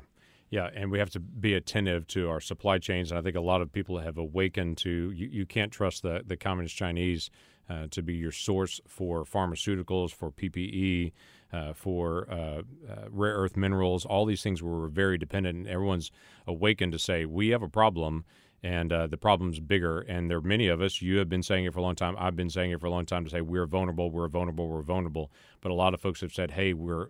Yeah, 0.53 0.69
and 0.75 0.91
we 0.91 0.99
have 0.99 1.09
to 1.09 1.19
be 1.19 1.55
attentive 1.55 2.05
to 2.09 2.29
our 2.29 2.39
supply 2.39 2.77
chains. 2.77 3.09
And 3.09 3.17
I 3.17 3.23
think 3.23 3.35
a 3.35 3.41
lot 3.41 3.61
of 3.61 3.73
people 3.73 3.97
have 3.97 4.19
awakened 4.19 4.77
to 4.77 5.09
you, 5.09 5.27
you 5.31 5.47
can't 5.47 5.71
trust 5.71 6.03
the, 6.03 6.21
the 6.23 6.37
communist 6.37 6.75
Chinese 6.75 7.31
uh, 7.67 7.87
to 7.89 8.03
be 8.03 8.13
your 8.13 8.31
source 8.31 8.79
for 8.87 9.25
pharmaceuticals, 9.25 10.11
for 10.11 10.29
PPE, 10.29 11.11
uh, 11.51 11.73
for 11.73 12.27
uh, 12.29 12.35
uh, 12.35 12.61
rare 13.09 13.33
earth 13.33 13.57
minerals, 13.57 14.05
all 14.05 14.27
these 14.27 14.43
things 14.43 14.61
were 14.61 14.87
very 14.89 15.17
dependent. 15.17 15.57
And 15.57 15.67
everyone's 15.67 16.11
awakened 16.45 16.91
to 16.91 16.99
say, 16.99 17.25
we 17.25 17.49
have 17.49 17.63
a 17.63 17.67
problem 17.67 18.23
and 18.61 18.93
uh, 18.93 19.07
the 19.07 19.17
problem's 19.17 19.59
bigger. 19.59 20.01
And 20.01 20.29
there 20.29 20.37
are 20.37 20.41
many 20.41 20.67
of 20.67 20.83
us. 20.83 21.01
You 21.01 21.17
have 21.17 21.29
been 21.29 21.41
saying 21.41 21.65
it 21.65 21.73
for 21.73 21.79
a 21.79 21.81
long 21.81 21.95
time. 21.95 22.15
I've 22.19 22.35
been 22.35 22.51
saying 22.51 22.69
it 22.69 22.79
for 22.79 22.85
a 22.85 22.91
long 22.91 23.07
time 23.07 23.23
to 23.23 23.31
say 23.31 23.41
we're 23.41 23.65
vulnerable, 23.65 24.11
we're 24.11 24.27
vulnerable, 24.27 24.67
we're 24.67 24.83
vulnerable. 24.83 25.31
But 25.61 25.71
a 25.71 25.75
lot 25.75 25.95
of 25.95 25.99
folks 25.99 26.21
have 26.21 26.31
said, 26.31 26.51
"Hey, 26.51 26.73
we're 26.73 27.07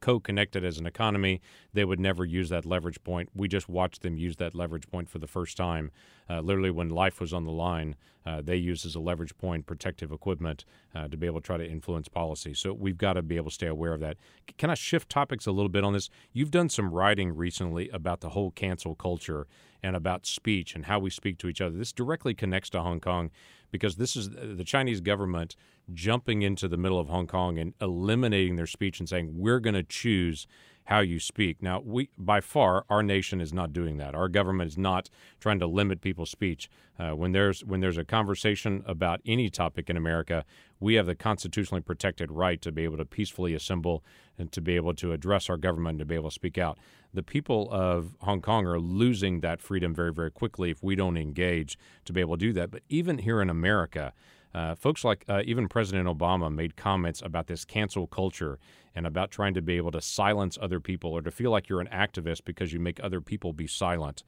co-connected 0.00 0.64
as 0.64 0.78
an 0.78 0.86
economy, 0.86 1.40
they 1.72 1.84
would 1.84 2.00
never 2.00 2.24
use 2.24 2.48
that 2.50 2.66
leverage 2.66 3.02
point. 3.02 3.30
We 3.34 3.48
just 3.48 3.68
watched 3.68 4.02
them 4.02 4.16
use 4.16 4.36
that 4.36 4.54
leverage 4.54 4.88
point 4.88 5.08
for 5.08 5.18
the 5.18 5.26
first 5.26 5.56
time. 5.56 5.90
Uh, 6.28 6.40
literally, 6.40 6.70
when 6.70 6.88
life 6.88 7.20
was 7.20 7.32
on 7.32 7.44
the 7.44 7.52
line, 7.52 7.96
uh, 8.24 8.40
they 8.40 8.56
used 8.56 8.86
as 8.86 8.94
a 8.94 9.00
leverage 9.00 9.36
point 9.36 9.66
protective 9.66 10.12
equipment 10.12 10.64
uh, 10.94 11.08
to 11.08 11.16
be 11.16 11.26
able 11.26 11.40
to 11.40 11.46
try 11.46 11.56
to 11.56 11.68
influence 11.68 12.08
policy. 12.08 12.54
So 12.54 12.72
we've 12.72 12.98
got 12.98 13.14
to 13.14 13.22
be 13.22 13.36
able 13.36 13.50
to 13.50 13.54
stay 13.54 13.66
aware 13.66 13.92
of 13.92 14.00
that. 14.00 14.16
Can 14.58 14.70
I 14.70 14.74
shift 14.74 15.08
topics 15.08 15.46
a 15.46 15.52
little 15.52 15.68
bit 15.68 15.84
on 15.84 15.92
this? 15.92 16.08
You've 16.32 16.50
done 16.50 16.68
some 16.68 16.92
writing 16.92 17.34
recently 17.34 17.88
about 17.88 18.20
the 18.20 18.30
whole 18.30 18.50
cancel 18.52 18.94
culture 18.94 19.46
and 19.82 19.96
about 19.96 20.26
speech 20.26 20.74
and 20.74 20.86
how 20.86 21.00
we 21.00 21.10
speak 21.10 21.38
to 21.38 21.48
each 21.48 21.60
other. 21.60 21.76
This 21.76 21.92
directly 21.92 22.34
connects 22.34 22.70
to 22.70 22.80
Hong 22.80 23.00
Kong 23.00 23.30
because 23.72 23.96
this 23.96 24.14
is 24.14 24.30
the 24.30 24.62
Chinese 24.64 25.00
government 25.00 25.56
jumping 25.92 26.42
into 26.42 26.68
the 26.68 26.76
middle 26.76 27.00
of 27.00 27.08
Hong 27.08 27.26
Kong 27.26 27.58
and 27.58 27.74
eliminating 27.80 28.54
their 28.54 28.66
speech 28.66 29.00
and 29.00 29.08
saying, 29.08 29.32
we're 29.34 29.58
going 29.58 29.74
to 29.74 29.82
choose 29.82 30.46
how 30.84 31.00
you 31.00 31.20
speak. 31.20 31.62
Now, 31.62 31.80
we 31.84 32.08
by 32.18 32.40
far 32.40 32.84
our 32.90 33.02
nation 33.02 33.40
is 33.40 33.52
not 33.52 33.72
doing 33.72 33.98
that. 33.98 34.14
Our 34.14 34.28
government 34.28 34.68
is 34.68 34.78
not 34.78 35.08
trying 35.40 35.60
to 35.60 35.66
limit 35.66 36.00
people's 36.00 36.30
speech. 36.30 36.68
Uh, 36.98 37.10
when 37.10 37.32
there's 37.32 37.64
when 37.64 37.80
there's 37.80 37.98
a 37.98 38.04
conversation 38.04 38.82
about 38.86 39.20
any 39.24 39.48
topic 39.48 39.88
in 39.88 39.96
America, 39.96 40.44
we 40.80 40.94
have 40.94 41.06
the 41.06 41.14
constitutionally 41.14 41.82
protected 41.82 42.30
right 42.30 42.60
to 42.62 42.72
be 42.72 42.84
able 42.84 42.96
to 42.96 43.04
peacefully 43.04 43.54
assemble 43.54 44.02
and 44.38 44.50
to 44.52 44.60
be 44.60 44.76
able 44.76 44.94
to 44.94 45.12
address 45.12 45.48
our 45.48 45.56
government 45.56 45.94
and 45.94 45.98
to 46.00 46.04
be 46.04 46.14
able 46.14 46.30
to 46.30 46.34
speak 46.34 46.58
out. 46.58 46.78
The 47.14 47.22
people 47.22 47.68
of 47.70 48.16
Hong 48.20 48.40
Kong 48.40 48.66
are 48.66 48.80
losing 48.80 49.40
that 49.40 49.60
freedom 49.60 49.94
very 49.94 50.12
very 50.12 50.30
quickly 50.30 50.70
if 50.70 50.82
we 50.82 50.96
don't 50.96 51.16
engage 51.16 51.78
to 52.06 52.12
be 52.12 52.20
able 52.20 52.36
to 52.36 52.40
do 52.40 52.52
that. 52.54 52.70
But 52.70 52.82
even 52.88 53.18
here 53.18 53.40
in 53.40 53.50
America. 53.50 54.12
Uh, 54.54 54.74
folks 54.74 55.02
like 55.02 55.24
uh, 55.30 55.40
even 55.46 55.66
President 55.66 56.06
Obama 56.06 56.54
made 56.54 56.76
comments 56.76 57.22
about 57.22 57.46
this 57.46 57.64
cancel 57.64 58.06
culture 58.06 58.58
and 58.94 59.06
about 59.06 59.30
trying 59.30 59.54
to 59.54 59.62
be 59.62 59.76
able 59.76 59.90
to 59.92 60.00
silence 60.00 60.58
other 60.60 60.80
people 60.80 61.12
or 61.12 61.22
to 61.22 61.30
feel 61.30 61.50
like 61.50 61.68
you're 61.68 61.80
an 61.80 61.88
activist 61.92 62.44
because 62.44 62.72
you 62.72 62.80
make 62.80 63.02
other 63.02 63.20
people 63.20 63.52
be 63.52 63.66
silent. 63.66 64.22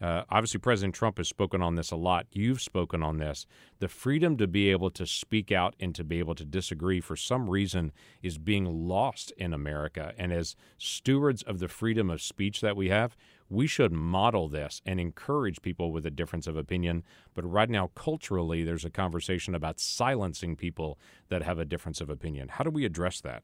Uh, 0.00 0.22
obviously, 0.30 0.60
President 0.60 0.94
Trump 0.94 1.18
has 1.18 1.28
spoken 1.28 1.60
on 1.60 1.74
this 1.74 1.90
a 1.90 1.96
lot. 1.96 2.26
You've 2.30 2.60
spoken 2.60 3.02
on 3.02 3.18
this. 3.18 3.46
The 3.80 3.88
freedom 3.88 4.36
to 4.36 4.46
be 4.46 4.70
able 4.70 4.90
to 4.90 5.06
speak 5.06 5.50
out 5.50 5.74
and 5.80 5.94
to 5.96 6.04
be 6.04 6.20
able 6.20 6.36
to 6.36 6.44
disagree 6.44 7.00
for 7.00 7.16
some 7.16 7.50
reason 7.50 7.92
is 8.22 8.38
being 8.38 8.64
lost 8.64 9.32
in 9.36 9.52
America. 9.52 10.12
And 10.16 10.32
as 10.32 10.54
stewards 10.78 11.42
of 11.42 11.58
the 11.58 11.68
freedom 11.68 12.10
of 12.10 12.22
speech 12.22 12.60
that 12.60 12.76
we 12.76 12.90
have, 12.90 13.16
we 13.50 13.66
should 13.66 13.92
model 13.92 14.48
this 14.48 14.82
and 14.86 15.00
encourage 15.00 15.62
people 15.62 15.90
with 15.90 16.06
a 16.06 16.10
difference 16.10 16.46
of 16.46 16.56
opinion. 16.56 17.02
But 17.34 17.50
right 17.50 17.70
now, 17.70 17.90
culturally, 17.94 18.62
there's 18.62 18.84
a 18.84 18.90
conversation 18.90 19.54
about 19.54 19.80
silencing 19.80 20.54
people 20.54 20.98
that 21.28 21.42
have 21.42 21.58
a 21.58 21.64
difference 21.64 22.00
of 22.00 22.10
opinion. 22.10 22.48
How 22.48 22.62
do 22.62 22.70
we 22.70 22.84
address 22.84 23.20
that? 23.22 23.42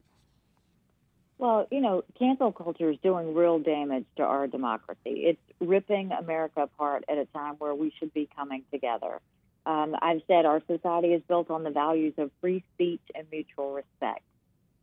Well, 1.38 1.66
you 1.70 1.81
know, 1.81 2.05
cancel 2.18 2.53
culture 2.53 2.90
is 2.90 2.99
doing 3.03 3.35
real 3.35 3.59
damage 3.59 4.07
to 4.16 4.23
our 4.23 4.47
democracy. 4.47 4.99
It's 5.27 5.40
ripping 5.61 6.12
America 6.12 6.62
apart 6.62 7.05
at 7.09 7.18
a 7.18 7.27
time 7.27 7.57
where 7.59 7.75
we 7.75 7.92
should 7.99 8.14
be 8.14 8.29
coming 8.37 8.62
together. 8.73 9.20
Um, 9.66 9.97
I've 10.01 10.23
said 10.27 10.44
our 10.47 10.62
society 10.66 11.09
is 11.09 11.23
built 11.27 11.51
on 11.51 11.64
the 11.64 11.70
values 11.70 12.14
of 12.18 12.31
free 12.40 12.62
speech 12.75 13.01
and 13.14 13.27
mutual 13.33 13.73
respect. 13.73 14.23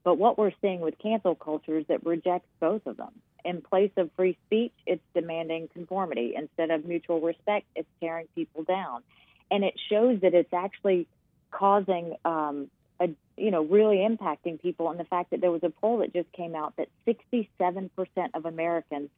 But 0.04 0.18
what 0.18 0.38
we're 0.38 0.52
seeing 0.62 0.82
with 0.82 0.98
cancel 0.98 1.36
culture 1.36 1.78
is 1.78 1.86
that 1.88 2.06
rejects 2.06 2.50
both 2.60 2.86
of 2.88 2.98
them. 2.98 3.12
In 3.46 3.62
place 3.62 3.92
of 3.98 4.10
free 4.16 4.38
speech, 4.48 4.74
it's 4.86 5.04
demanding 5.14 5.70
conformity. 5.74 6.34
Instead 6.36 6.72
of 6.72 6.86
mutual 6.86 7.22
respect, 7.22 7.68
it's 7.76 7.88
tearing 8.00 8.28
people 8.36 8.64
down. 8.64 9.04
And 9.52 9.64
it 9.64 9.76
shows 9.90 10.22
that 10.22 10.34
it's 10.34 10.54
actually 10.54 11.08
causing 11.52 12.16
um, 12.26 12.70
a, 13.02 13.10
you 13.36 13.52
know, 13.52 13.64
really 13.64 13.98
impacting 13.98 14.62
people. 14.62 14.90
And 14.90 15.00
the 15.00 15.06
fact 15.06 15.32
that 15.32 15.42
there 15.42 15.52
was 15.52 15.64
a 15.64 15.70
poll 15.70 16.00
that 16.00 16.14
just 16.14 16.32
came 16.32 16.56
out 16.56 16.76
that 16.78 16.88
67% 17.08 17.90
of 18.34 18.46
Americans 18.46 19.10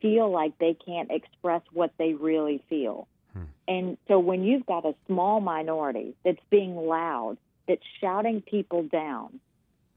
feel 0.00 0.30
like 0.30 0.58
they 0.58 0.74
can't 0.74 1.10
express 1.10 1.62
what 1.72 1.92
they 1.98 2.14
really 2.14 2.62
feel. 2.68 3.08
Hmm. 3.32 3.42
And 3.66 3.98
so 4.08 4.18
when 4.18 4.44
you've 4.44 4.66
got 4.66 4.84
a 4.84 4.94
small 5.06 5.40
minority 5.40 6.14
that's 6.24 6.40
being 6.50 6.76
loud, 6.76 7.38
that's 7.66 7.82
shouting 8.00 8.42
people 8.42 8.82
down, 8.82 9.40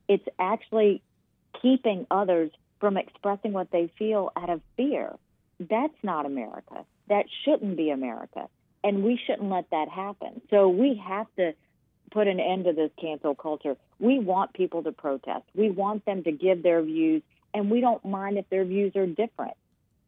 it's 0.07 0.27
actually 0.39 1.01
keeping 1.61 2.05
others 2.11 2.51
from 2.79 2.97
expressing 2.97 3.53
what 3.53 3.71
they 3.71 3.91
feel 3.97 4.31
out 4.35 4.49
of 4.49 4.61
fear. 4.75 5.13
That's 5.59 5.93
not 6.03 6.25
America. 6.25 6.85
That 7.07 7.25
shouldn't 7.43 7.77
be 7.77 7.89
America. 7.89 8.49
And 8.83 9.03
we 9.03 9.19
shouldn't 9.25 9.49
let 9.49 9.69
that 9.71 9.87
happen. 9.87 10.41
So 10.49 10.67
we 10.67 11.01
have 11.05 11.27
to 11.37 11.53
put 12.11 12.27
an 12.27 12.39
end 12.39 12.65
to 12.65 12.73
this 12.73 12.91
cancel 12.99 13.35
culture. 13.35 13.75
We 13.99 14.19
want 14.19 14.53
people 14.53 14.83
to 14.83 14.91
protest. 14.91 15.43
We 15.55 15.69
want 15.69 16.05
them 16.05 16.23
to 16.23 16.31
give 16.31 16.63
their 16.63 16.81
views, 16.81 17.21
and 17.53 17.69
we 17.69 17.81
don't 17.81 18.03
mind 18.05 18.37
if 18.37 18.49
their 18.49 18.65
views 18.65 18.95
are 18.95 19.07
different. 19.07 19.55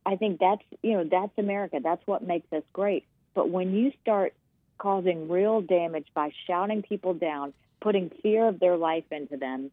I 0.05 0.15
think 0.15 0.39
that's 0.39 0.61
you 0.81 0.93
know 0.93 1.03
that's 1.09 1.37
America. 1.37 1.79
That's 1.83 2.05
what 2.05 2.25
makes 2.25 2.51
us 2.53 2.63
great. 2.73 3.05
But 3.33 3.49
when 3.49 3.73
you 3.73 3.91
start 4.01 4.33
causing 4.77 5.29
real 5.29 5.61
damage 5.61 6.07
by 6.13 6.31
shouting 6.47 6.81
people 6.81 7.13
down, 7.13 7.53
putting 7.81 8.11
fear 8.21 8.47
of 8.47 8.59
their 8.59 8.77
life 8.77 9.05
into 9.11 9.37
them, 9.37 9.71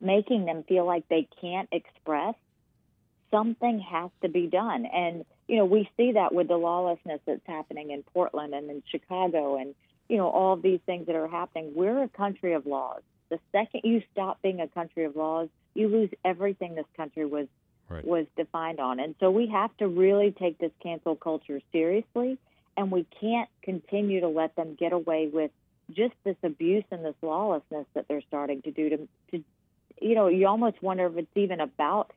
making 0.00 0.44
them 0.44 0.64
feel 0.64 0.86
like 0.86 1.08
they 1.08 1.28
can't 1.40 1.68
express, 1.72 2.34
something 3.30 3.80
has 3.80 4.10
to 4.22 4.28
be 4.28 4.46
done. 4.46 4.86
And, 4.86 5.24
you 5.48 5.56
know, 5.56 5.64
we 5.64 5.88
see 5.96 6.12
that 6.12 6.34
with 6.34 6.48
the 6.48 6.56
lawlessness 6.56 7.20
that's 7.26 7.46
happening 7.46 7.90
in 7.90 8.02
Portland 8.02 8.54
and 8.54 8.70
in 8.70 8.82
Chicago 8.90 9.56
and, 9.56 9.74
you 10.12 10.18
know, 10.18 10.28
all 10.28 10.52
of 10.52 10.60
these 10.60 10.80
things 10.84 11.06
that 11.06 11.16
are 11.16 11.26
happening. 11.26 11.72
We're 11.74 12.02
a 12.02 12.08
country 12.08 12.52
of 12.52 12.66
laws. 12.66 13.00
The 13.30 13.38
second 13.50 13.80
you 13.84 14.02
stop 14.12 14.42
being 14.42 14.60
a 14.60 14.68
country 14.68 15.04
of 15.04 15.16
laws, 15.16 15.48
you 15.72 15.88
lose 15.88 16.10
everything 16.22 16.74
this 16.74 16.84
country 16.98 17.24
was 17.24 17.46
right. 17.88 18.04
was 18.04 18.26
defined 18.36 18.78
on. 18.78 19.00
And 19.00 19.14
so 19.20 19.30
we 19.30 19.46
have 19.46 19.74
to 19.78 19.88
really 19.88 20.30
take 20.30 20.58
this 20.58 20.70
cancel 20.82 21.16
culture 21.16 21.62
seriously 21.72 22.36
and 22.76 22.92
we 22.92 23.06
can't 23.22 23.48
continue 23.62 24.20
to 24.20 24.28
let 24.28 24.54
them 24.54 24.76
get 24.78 24.92
away 24.92 25.30
with 25.32 25.50
just 25.90 26.12
this 26.24 26.36
abuse 26.42 26.84
and 26.90 27.02
this 27.02 27.14
lawlessness 27.22 27.86
that 27.94 28.04
they're 28.06 28.20
starting 28.28 28.60
to 28.62 28.70
do 28.70 28.90
to, 28.90 29.08
to 29.30 29.44
you 29.98 30.14
know, 30.14 30.28
you 30.28 30.46
almost 30.46 30.82
wonder 30.82 31.06
if 31.06 31.16
it's 31.16 31.36
even 31.36 31.60
about 31.60 32.10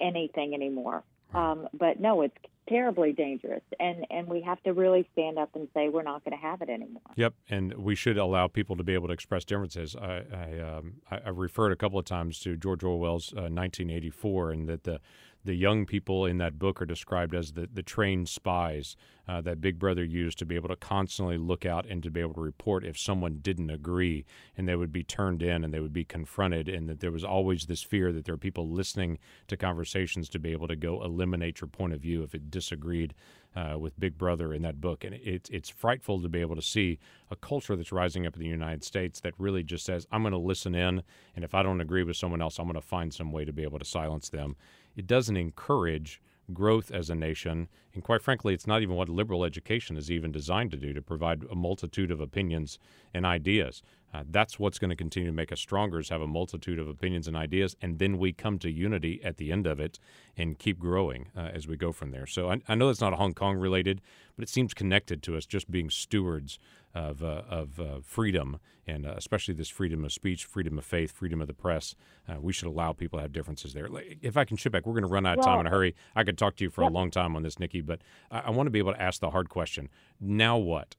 anything 0.00 0.54
anymore. 0.54 1.02
Um, 1.34 1.68
but 1.74 2.00
no, 2.00 2.22
it's 2.22 2.34
terribly 2.68 3.12
dangerous, 3.12 3.62
and 3.80 4.06
and 4.10 4.26
we 4.28 4.40
have 4.42 4.62
to 4.62 4.72
really 4.72 5.08
stand 5.12 5.38
up 5.38 5.50
and 5.54 5.68
say 5.74 5.88
we're 5.88 6.02
not 6.02 6.24
going 6.24 6.36
to 6.36 6.42
have 6.42 6.62
it 6.62 6.68
anymore. 6.68 7.02
Yep, 7.16 7.34
and 7.50 7.74
we 7.74 7.94
should 7.94 8.18
allow 8.18 8.48
people 8.48 8.76
to 8.76 8.84
be 8.84 8.94
able 8.94 9.08
to 9.08 9.12
express 9.12 9.44
differences. 9.44 9.96
I 9.96 10.22
I, 10.32 10.60
um, 10.60 10.94
I, 11.10 11.28
referred 11.30 11.72
a 11.72 11.76
couple 11.76 11.98
of 11.98 12.04
times 12.04 12.38
to 12.40 12.56
George 12.56 12.82
Orwell's 12.84 13.32
uh, 13.32 13.50
1984, 13.50 14.50
and 14.52 14.68
that 14.68 14.84
the 14.84 15.00
the 15.44 15.54
young 15.54 15.86
people 15.86 16.26
in 16.26 16.38
that 16.38 16.58
book 16.58 16.80
are 16.80 16.86
described 16.86 17.34
as 17.34 17.52
the, 17.52 17.68
the 17.72 17.82
trained 17.82 18.28
spies 18.28 18.96
uh, 19.28 19.40
that 19.40 19.60
Big 19.60 19.78
Brother 19.78 20.04
used 20.04 20.38
to 20.38 20.46
be 20.46 20.56
able 20.56 20.68
to 20.68 20.76
constantly 20.76 21.38
look 21.38 21.64
out 21.64 21.86
and 21.86 22.02
to 22.02 22.10
be 22.10 22.20
able 22.20 22.34
to 22.34 22.40
report 22.40 22.84
if 22.84 22.98
someone 22.98 23.38
didn't 23.40 23.70
agree, 23.70 24.24
and 24.56 24.68
they 24.68 24.76
would 24.76 24.92
be 24.92 25.04
turned 25.04 25.42
in 25.42 25.64
and 25.64 25.72
they 25.72 25.80
would 25.80 25.92
be 25.92 26.04
confronted, 26.04 26.68
and 26.68 26.88
that 26.88 27.00
there 27.00 27.12
was 27.12 27.24
always 27.24 27.66
this 27.66 27.82
fear 27.82 28.12
that 28.12 28.24
there 28.24 28.34
are 28.34 28.38
people 28.38 28.68
listening 28.68 29.18
to 29.48 29.56
conversations 29.56 30.28
to 30.28 30.38
be 30.38 30.52
able 30.52 30.68
to 30.68 30.76
go 30.76 31.02
eliminate 31.02 31.60
your 31.60 31.68
point 31.68 31.92
of 31.92 32.00
view 32.00 32.22
if 32.22 32.34
it 32.34 32.50
disagreed 32.50 33.14
uh, 33.54 33.76
with 33.78 33.98
Big 34.00 34.18
Brother 34.18 34.52
in 34.52 34.62
that 34.62 34.80
book. 34.80 35.04
And 35.04 35.14
it, 35.14 35.48
it's 35.52 35.68
frightful 35.68 36.20
to 36.20 36.28
be 36.28 36.40
able 36.40 36.56
to 36.56 36.62
see 36.62 36.98
a 37.30 37.36
culture 37.36 37.76
that's 37.76 37.92
rising 37.92 38.26
up 38.26 38.34
in 38.34 38.40
the 38.40 38.48
United 38.48 38.82
States 38.82 39.20
that 39.20 39.34
really 39.38 39.62
just 39.62 39.84
says, 39.84 40.06
I'm 40.10 40.22
going 40.22 40.32
to 40.32 40.38
listen 40.38 40.74
in, 40.74 41.02
and 41.36 41.44
if 41.44 41.54
I 41.54 41.62
don't 41.62 41.80
agree 41.80 42.02
with 42.02 42.16
someone 42.16 42.42
else, 42.42 42.58
I'm 42.58 42.66
going 42.66 42.74
to 42.74 42.80
find 42.80 43.12
some 43.12 43.30
way 43.30 43.44
to 43.44 43.52
be 43.52 43.62
able 43.62 43.78
to 43.78 43.84
silence 43.84 44.28
them. 44.30 44.56
It 44.96 45.06
doesn't 45.06 45.36
encourage 45.36 46.20
growth 46.52 46.90
as 46.90 47.10
a 47.10 47.14
nation. 47.14 47.68
And 47.94 48.02
quite 48.02 48.22
frankly, 48.22 48.54
it's 48.54 48.66
not 48.66 48.82
even 48.82 48.96
what 48.96 49.08
liberal 49.08 49.44
education 49.44 49.96
is 49.96 50.10
even 50.10 50.32
designed 50.32 50.70
to 50.72 50.76
do 50.76 50.92
to 50.92 51.02
provide 51.02 51.44
a 51.50 51.54
multitude 51.54 52.10
of 52.10 52.20
opinions 52.20 52.78
and 53.14 53.24
ideas. 53.24 53.82
Uh, 54.14 54.24
that's 54.28 54.58
what's 54.58 54.78
going 54.78 54.90
to 54.90 54.96
continue 54.96 55.28
to 55.30 55.34
make 55.34 55.52
us 55.52 55.60
stronger 55.60 55.98
is 55.98 56.10
have 56.10 56.20
a 56.20 56.26
multitude 56.26 56.78
of 56.78 56.88
opinions 56.88 57.26
and 57.26 57.36
ideas, 57.36 57.76
and 57.80 57.98
then 57.98 58.18
we 58.18 58.32
come 58.32 58.58
to 58.58 58.70
unity 58.70 59.20
at 59.24 59.38
the 59.38 59.50
end 59.50 59.66
of 59.66 59.80
it 59.80 59.98
and 60.36 60.58
keep 60.58 60.78
growing 60.78 61.30
uh, 61.36 61.48
as 61.54 61.66
we 61.66 61.76
go 61.76 61.92
from 61.92 62.10
there. 62.10 62.26
So 62.26 62.50
I, 62.50 62.60
I 62.68 62.74
know 62.74 62.88
that's 62.88 63.00
not 63.00 63.14
Hong 63.14 63.32
Kong 63.32 63.56
related, 63.56 64.02
but 64.36 64.42
it 64.42 64.50
seems 64.50 64.74
connected 64.74 65.22
to 65.22 65.36
us 65.36 65.46
just 65.46 65.70
being 65.70 65.88
stewards 65.88 66.58
of, 66.94 67.22
uh, 67.22 67.42
of 67.48 67.80
uh, 67.80 68.00
freedom, 68.02 68.58
and 68.86 69.06
uh, 69.06 69.14
especially 69.16 69.54
this 69.54 69.68
freedom 69.68 70.04
of 70.04 70.12
speech, 70.12 70.44
freedom 70.44 70.78
of 70.78 70.84
faith, 70.84 71.12
freedom 71.12 71.40
of 71.40 71.46
the 71.46 71.54
press. 71.54 71.94
Uh, 72.28 72.40
we 72.40 72.52
should 72.52 72.68
allow 72.68 72.92
people 72.92 73.18
to 73.18 73.22
have 73.22 73.32
differences 73.32 73.72
there. 73.72 73.88
If 74.20 74.36
I 74.36 74.44
can 74.44 74.56
chip 74.56 74.72
back, 74.72 74.86
we're 74.86 74.94
going 74.94 75.04
to 75.04 75.08
run 75.08 75.26
out 75.26 75.38
of 75.38 75.44
time 75.44 75.60
in 75.60 75.66
a 75.66 75.70
hurry. 75.70 75.94
I 76.14 76.24
could 76.24 76.38
talk 76.38 76.56
to 76.56 76.64
you 76.64 76.70
for 76.70 76.82
a 76.82 76.88
long 76.88 77.10
time 77.10 77.36
on 77.36 77.42
this, 77.42 77.58
Nikki, 77.58 77.80
but 77.80 78.00
I, 78.30 78.40
I 78.40 78.50
want 78.50 78.66
to 78.66 78.70
be 78.70 78.78
able 78.78 78.92
to 78.92 79.00
ask 79.00 79.20
the 79.20 79.30
hard 79.30 79.48
question. 79.48 79.88
Now 80.20 80.56
what? 80.56 80.96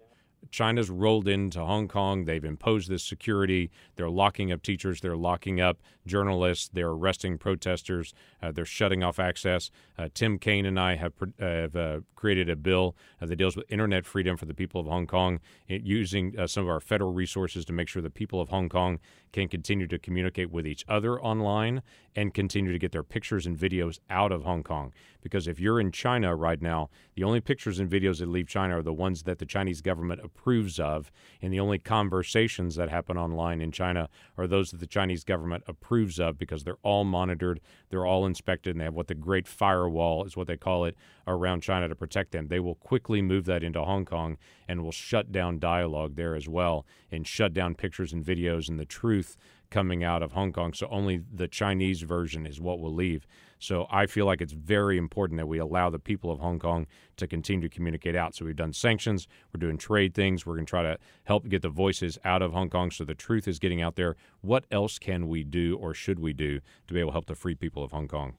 China's 0.52 0.90
rolled 0.90 1.28
into 1.28 1.60
Hong 1.60 1.88
Kong. 1.88 2.26
They've 2.26 2.44
imposed 2.44 2.90
this 2.90 3.04
security. 3.04 3.72
They're 3.96 4.10
locking 4.10 4.52
up 4.52 4.62
teachers. 4.62 5.02
They're 5.02 5.16
locking 5.16 5.62
up 5.62 5.80
journalists. 6.06 6.70
They're 6.72 6.90
arresting 6.90 7.38
protesters. 7.38 8.14
Uh, 8.42 8.52
they're 8.52 8.66
shutting 8.66 9.04
off 9.04 9.20
access. 9.20 9.72
Uh, 9.98 10.10
Tim 10.14 10.38
Kaine 10.38 10.66
and 10.66 10.80
I 10.80 10.96
have, 10.96 11.14
uh, 11.22 11.46
have 11.46 11.76
uh, 11.76 12.00
created 12.16 12.50
a 12.50 12.56
bill 12.56 12.96
uh, 13.22 13.26
that 13.26 13.36
deals 13.36 13.56
with 13.56 13.66
internet 13.70 14.06
freedom 14.06 14.38
for 14.38 14.46
the 14.46 14.54
people 14.54 14.82
of 14.82 14.88
Hong 14.88 15.08
Kong, 15.08 15.40
using 15.68 16.38
uh, 16.38 16.48
some 16.48 16.64
of 16.64 16.70
our 16.70 16.80
federal 16.80 17.14
resources 17.14 17.66
to 17.66 17.74
make 17.74 17.88
sure 17.88 18.02
the 18.02 18.10
people 18.10 18.42
of 18.42 18.50
Hong 18.50 18.70
Kong 18.70 19.00
can 19.32 19.48
continue 19.48 19.88
to 19.88 19.98
communicate 19.98 20.52
with 20.52 20.68
each 20.68 20.86
other 20.88 21.22
online 21.22 21.82
and 22.16 22.34
continue 22.34 22.72
to 22.72 22.80
get 22.80 22.92
their 22.92 23.04
pictures 23.04 23.46
and 23.46 23.58
videos 23.58 24.00
out 24.10 24.32
of 24.32 24.44
Hong 24.44 24.64
Kong. 24.64 24.94
Because 25.24 25.48
if 25.48 25.60
you're 25.60 25.80
in 25.80 25.92
China 25.92 26.36
right 26.36 26.62
now, 26.62 26.90
the 27.16 27.24
only 27.24 27.40
pictures 27.40 27.80
and 27.80 27.90
videos 27.90 28.20
that 28.20 28.28
leave 28.28 28.48
China 28.48 28.80
are 28.80 28.84
the 28.84 28.94
ones 28.94 29.24
that 29.24 29.40
the 29.40 29.46
Chinese 29.46 29.82
government 29.82 30.22
approves 30.24 30.80
of, 30.80 31.12
and 31.42 31.52
the 31.52 31.60
only 31.60 31.80
conversations 31.80 32.76
that 32.76 32.90
happen 32.90 33.18
online 33.18 33.62
in 33.62 33.72
China 33.72 34.10
are 34.38 34.46
those 34.46 34.72
that 34.72 34.80
the 34.80 34.88
Chinese 34.88 35.24
government 35.24 35.64
approves 35.66 36.20
of 36.20 36.38
because 36.38 36.64
they're 36.64 36.78
all 36.84 37.06
monitored, 37.06 37.62
they're 37.90 38.06
all 38.06 38.26
inspected, 38.26 38.72
and 38.72 38.82
they 38.82 38.86
have 38.86 38.94
what 38.94 39.08
the 39.08 39.16
Great 39.16 39.48
Firewall 39.48 40.26
is 40.26 40.36
what 40.36 40.48
they 40.48 40.58
call 40.58 40.86
it 40.86 40.98
around 41.26 41.62
China 41.62 41.88
to 41.88 41.96
protect 41.96 42.32
them. 42.32 42.48
They 42.48 42.60
will 42.60 42.76
quickly 42.76 43.22
move 43.22 43.46
that 43.46 43.64
into 43.64 43.82
Hong 43.82 44.06
Kong 44.06 44.38
and 44.68 44.84
will 44.84 44.92
shut 44.92 45.32
down 45.32 45.60
dialogue 45.60 46.16
there 46.16 46.36
as 46.36 46.50
well 46.50 46.86
and 47.12 47.26
shut 47.26 47.54
down 47.54 47.76
pictures 47.76 48.12
and 48.12 48.26
videos 48.26 48.68
and 48.68 48.80
the 48.80 48.86
truth 48.86 49.38
coming 49.74 50.04
out 50.04 50.22
of 50.22 50.34
Hong 50.34 50.54
Kong. 50.54 50.72
So 50.72 50.88
only 50.92 51.24
the 51.34 51.48
Chinese 51.48 52.04
version 52.04 52.46
is 52.46 52.62
what 52.62 52.80
will 52.80 52.94
leave. 52.94 53.26
So 53.58 53.88
I 53.90 54.06
feel 54.06 54.28
like 54.28 54.40
it's 54.40 54.54
very 54.54 55.00
important 55.00 55.40
that 55.40 55.48
we 55.48 55.58
allow 55.58 55.90
the 55.90 55.98
people 55.98 56.30
of 56.30 56.40
Hong 56.40 56.60
Kong 56.60 56.86
to 57.18 57.26
continue 57.26 57.68
to 57.68 57.74
communicate 57.74 58.16
out. 58.16 58.36
So 58.36 58.46
we've 58.46 58.56
done 58.56 58.72
sanctions, 58.72 59.28
we're 59.52 59.60
doing 59.60 59.80
trade 59.80 60.14
things, 60.14 60.46
we're 60.46 60.54
going 60.54 60.68
to 60.68 60.70
try 60.70 60.84
to 60.84 61.00
help 61.24 61.50
get 61.50 61.64
the 61.64 61.70
voices 61.70 62.20
out 62.24 62.44
of 62.44 62.54
Hong 62.54 62.70
Kong 62.70 62.92
so 62.92 63.04
the 63.04 63.16
truth 63.16 63.48
is 63.48 63.58
getting 63.58 63.82
out 63.82 63.96
there. 63.96 64.16
What 64.42 64.66
else 64.70 65.00
can 65.00 65.28
we 65.28 65.44
do 65.44 65.76
or 65.82 65.96
should 65.96 66.20
we 66.20 66.34
do 66.34 66.60
to 66.88 66.94
be 66.94 67.00
able 67.00 67.10
to 67.10 67.14
help 67.14 67.26
the 67.26 67.36
free 67.36 67.56
people 67.56 67.84
of 67.84 67.92
Hong 67.92 68.08
Kong? 68.08 68.36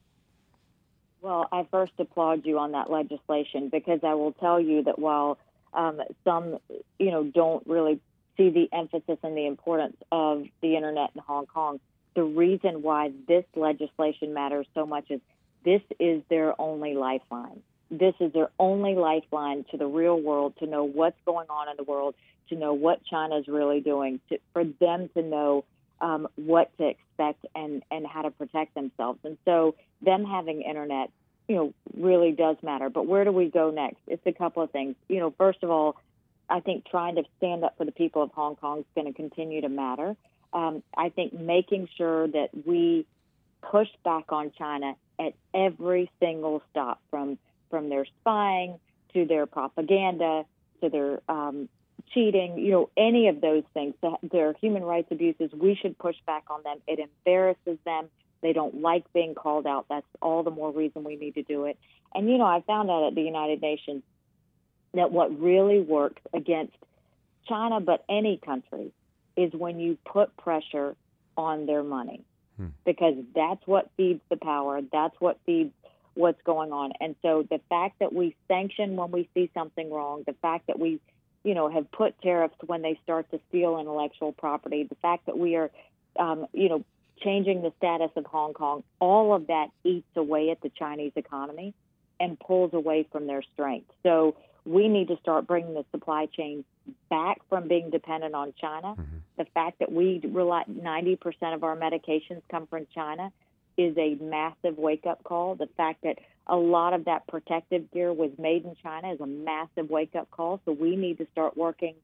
Well, 1.21 1.49
I 1.51 1.67
first 1.69 1.93
applaud 1.99 2.45
you 2.45 2.59
on 2.59 2.71
that 2.71 2.89
legislation 2.89 3.67
because 3.69 3.99
I 4.03 4.13
will 4.13 4.31
tell 4.33 4.61
you 4.61 4.83
that 4.83 4.99
while 4.99 5.37
um, 5.73 5.99
some, 6.23 6.59
you 6.97 7.11
know, 7.11 7.23
don't 7.25 7.67
really 7.67 7.99
see 8.37 8.49
the 8.49 8.69
emphasis 8.71 9.17
and 9.23 9.35
the 9.35 9.45
importance 9.45 9.97
of 10.11 10.45
the 10.61 10.75
internet 10.75 11.11
in 11.15 11.21
Hong 11.21 11.45
Kong. 11.45 11.79
The 12.15 12.23
reason 12.23 12.81
why 12.81 13.11
this 13.27 13.45
legislation 13.55 14.33
matters 14.33 14.67
so 14.73 14.85
much 14.85 15.09
is 15.09 15.19
this 15.63 15.81
is 15.99 16.21
their 16.29 16.59
only 16.59 16.93
lifeline. 16.93 17.61
This 17.91 18.13
is 18.19 18.33
their 18.33 18.49
only 18.57 18.95
lifeline 18.95 19.65
to 19.71 19.77
the 19.77 19.85
real 19.85 20.19
world 20.19 20.53
to 20.59 20.67
know 20.67 20.83
what's 20.83 21.19
going 21.25 21.47
on 21.49 21.69
in 21.69 21.75
the 21.77 21.83
world, 21.83 22.15
to 22.49 22.55
know 22.55 22.73
what 22.73 23.03
China 23.05 23.37
is 23.37 23.47
really 23.47 23.81
doing, 23.81 24.19
to, 24.29 24.39
for 24.53 24.63
them 24.63 25.09
to 25.15 25.21
know 25.21 25.65
um, 26.01 26.27
what 26.35 26.75
to 26.77 26.87
expect 26.87 27.45
and, 27.55 27.83
and 27.91 28.05
how 28.05 28.21
to 28.21 28.31
protect 28.31 28.75
themselves. 28.75 29.19
And 29.23 29.37
so, 29.45 29.75
them 30.01 30.25
having 30.25 30.61
internet, 30.61 31.09
you 31.47 31.55
know, 31.55 31.73
really 31.97 32.31
does 32.31 32.57
matter. 32.61 32.89
But 32.89 33.07
where 33.07 33.23
do 33.23 33.31
we 33.31 33.49
go 33.49 33.71
next? 33.71 33.99
It's 34.07 34.25
a 34.25 34.33
couple 34.33 34.61
of 34.63 34.71
things. 34.71 34.95
You 35.07 35.19
know, 35.19 35.33
first 35.37 35.63
of 35.63 35.69
all, 35.69 35.95
I 36.49 36.59
think 36.59 36.85
trying 36.85 37.15
to 37.15 37.23
stand 37.37 37.63
up 37.63 37.77
for 37.77 37.85
the 37.85 37.91
people 37.91 38.21
of 38.21 38.31
Hong 38.31 38.55
Kong 38.55 38.79
is 38.79 38.85
going 38.95 39.07
to 39.07 39.13
continue 39.13 39.61
to 39.61 39.69
matter. 39.69 40.15
Um, 40.53 40.83
I 40.95 41.09
think 41.09 41.33
making 41.33 41.89
sure 41.97 42.27
that 42.27 42.49
we 42.65 43.05
push 43.61 43.89
back 44.03 44.31
on 44.31 44.51
China 44.57 44.93
at 45.19 45.33
every 45.53 46.09
single 46.19 46.61
stop, 46.71 47.01
from 47.09 47.37
from 47.69 47.89
their 47.89 48.05
spying 48.21 48.79
to 49.13 49.25
their 49.25 49.45
propaganda 49.45 50.45
to 50.81 50.89
their 50.89 51.19
um, 51.27 51.67
cheating, 52.13 52.57
you 52.57 52.71
know, 52.71 52.89
any 52.95 53.27
of 53.27 53.41
those 53.41 53.63
things, 53.73 53.95
their 54.31 54.53
human 54.61 54.83
rights 54.83 55.07
abuses, 55.11 55.51
we 55.53 55.75
should 55.75 55.97
push 55.97 56.15
back 56.25 56.45
on 56.49 56.61
them. 56.63 56.77
It 56.87 56.99
embarrasses 56.99 57.77
them. 57.85 58.07
They 58.41 58.53
don't 58.53 58.81
like 58.81 59.11
being 59.13 59.33
called 59.33 59.65
out. 59.65 59.87
That's 59.89 60.05
all 60.21 60.43
the 60.43 60.51
more 60.51 60.71
reason 60.71 61.03
we 61.03 61.15
need 61.15 61.35
to 61.35 61.43
do 61.43 61.65
it. 61.65 61.77
And, 62.13 62.29
you 62.29 62.37
know, 62.37 62.45
I 62.45 62.61
found 62.61 62.89
out 62.89 63.07
at 63.07 63.15
the 63.15 63.21
United 63.21 63.61
Nations 63.61 64.03
that 64.97 65.11
what 65.11 65.39
really 65.39 65.81
works 65.81 66.21
against 66.33 66.73
China, 67.47 67.79
but 67.79 68.03
any 68.09 68.37
country, 68.37 68.91
is 69.35 69.51
when 69.53 69.79
you 69.79 69.97
put 70.05 70.35
pressure 70.37 70.95
on 71.37 71.65
their 71.65 71.83
money 71.83 72.21
hmm. 72.57 72.67
because 72.85 73.15
that's 73.35 73.61
what 73.65 73.89
feeds 73.97 74.21
the 74.29 74.37
power. 74.37 74.81
That's 74.91 75.15
what 75.19 75.37
feeds 75.45 75.73
what's 76.13 76.41
going 76.43 76.71
on. 76.71 76.93
And 76.99 77.15
so 77.21 77.45
the 77.49 77.59
fact 77.69 77.99
that 77.99 78.13
we 78.13 78.35
sanction 78.47 78.95
when 78.95 79.11
we 79.11 79.29
see 79.33 79.51
something 79.53 79.91
wrong, 79.91 80.23
the 80.25 80.35
fact 80.41 80.67
that 80.67 80.79
we, 80.79 80.99
you 81.43 81.53
know, 81.53 81.69
have 81.69 81.91
put 81.91 82.19
tariffs 82.21 82.55
when 82.65 82.81
they 82.81 82.99
start 83.03 83.29
to 83.31 83.39
steal 83.49 83.77
intellectual 83.79 84.31
property, 84.31 84.83
the 84.83 84.95
fact 84.95 85.25
that 85.25 85.37
we 85.37 85.55
are, 85.55 85.69
um, 86.17 86.47
you 86.53 86.69
know, 86.69 86.85
changing 87.21 87.61
the 87.61 87.73
status 87.77 88.11
of 88.15 88.25
Hong 88.25 88.53
Kong, 88.53 88.83
all 88.99 89.33
of 89.33 89.47
that 89.47 89.67
eats 89.83 90.07
away 90.15 90.49
at 90.51 90.61
the 90.61 90.69
Chinese 90.69 91.13
economy 91.15 91.73
and 92.19 92.39
pulls 92.39 92.73
away 92.73 93.07
from 93.11 93.27
their 93.27 93.41
strength. 93.53 93.91
So 94.03 94.35
we 94.65 94.87
need 94.87 95.07
to 95.09 95.17
start 95.21 95.47
bringing 95.47 95.73
the 95.73 95.85
supply 95.91 96.25
chain 96.25 96.65
back 97.09 97.39
from 97.49 97.67
being 97.67 97.89
dependent 97.91 98.33
on 98.33 98.53
China. 98.59 98.95
Mm-hmm. 98.97 99.17
The 99.37 99.45
fact 99.53 99.79
that 99.79 99.91
we 99.91 100.21
rely 100.23 100.63
90% 100.69 101.19
of 101.53 101.63
our 101.63 101.75
medications 101.75 102.41
come 102.49 102.67
from 102.67 102.87
China 102.93 103.31
is 103.77 103.95
a 103.97 104.15
massive 104.15 104.77
wake 104.77 105.05
up 105.05 105.23
call. 105.23 105.55
The 105.55 105.69
fact 105.77 106.03
that 106.03 106.17
a 106.47 106.55
lot 106.55 106.93
of 106.93 107.05
that 107.05 107.27
protective 107.27 107.91
gear 107.91 108.13
was 108.13 108.31
made 108.37 108.65
in 108.65 108.75
China 108.81 109.13
is 109.13 109.19
a 109.19 109.27
massive 109.27 109.89
wake 109.89 110.15
up 110.15 110.31
call. 110.31 110.61
So 110.65 110.71
we 110.71 110.95
need 110.95 111.17
to 111.17 111.27
start 111.31 111.57
working 111.57 111.95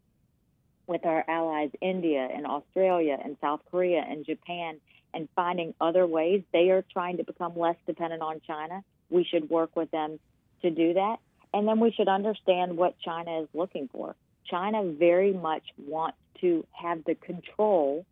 with 0.87 1.05
our 1.05 1.23
allies 1.27 1.69
India 1.79 2.27
and 2.31 2.45
Australia 2.45 3.17
and 3.23 3.37
South 3.39 3.61
Korea 3.71 4.03
and 4.07 4.25
Japan 4.25 4.77
and 5.13 5.27
finding 5.35 5.73
other 5.79 6.05
ways 6.05 6.43
they 6.53 6.69
are 6.69 6.83
trying 6.91 7.17
to 7.17 7.23
become 7.23 7.57
less 7.57 7.75
dependent 7.85 8.21
on 8.21 8.41
China. 8.45 8.83
We 9.09 9.23
should 9.23 9.49
work 9.49 9.75
with 9.75 9.91
them 9.91 10.19
to 10.61 10.69
do 10.69 10.93
that. 10.93 11.17
And 11.53 11.67
then 11.67 11.79
we 11.79 11.91
should 11.91 12.07
understand 12.07 12.77
what 12.77 12.99
China 12.99 13.41
is 13.41 13.47
looking 13.53 13.89
for. 13.91 14.15
China 14.45 14.83
very 14.83 15.33
much 15.33 15.63
wants 15.77 16.17
to 16.41 16.65
have 16.71 17.03
the 17.05 17.15
control 17.15 18.05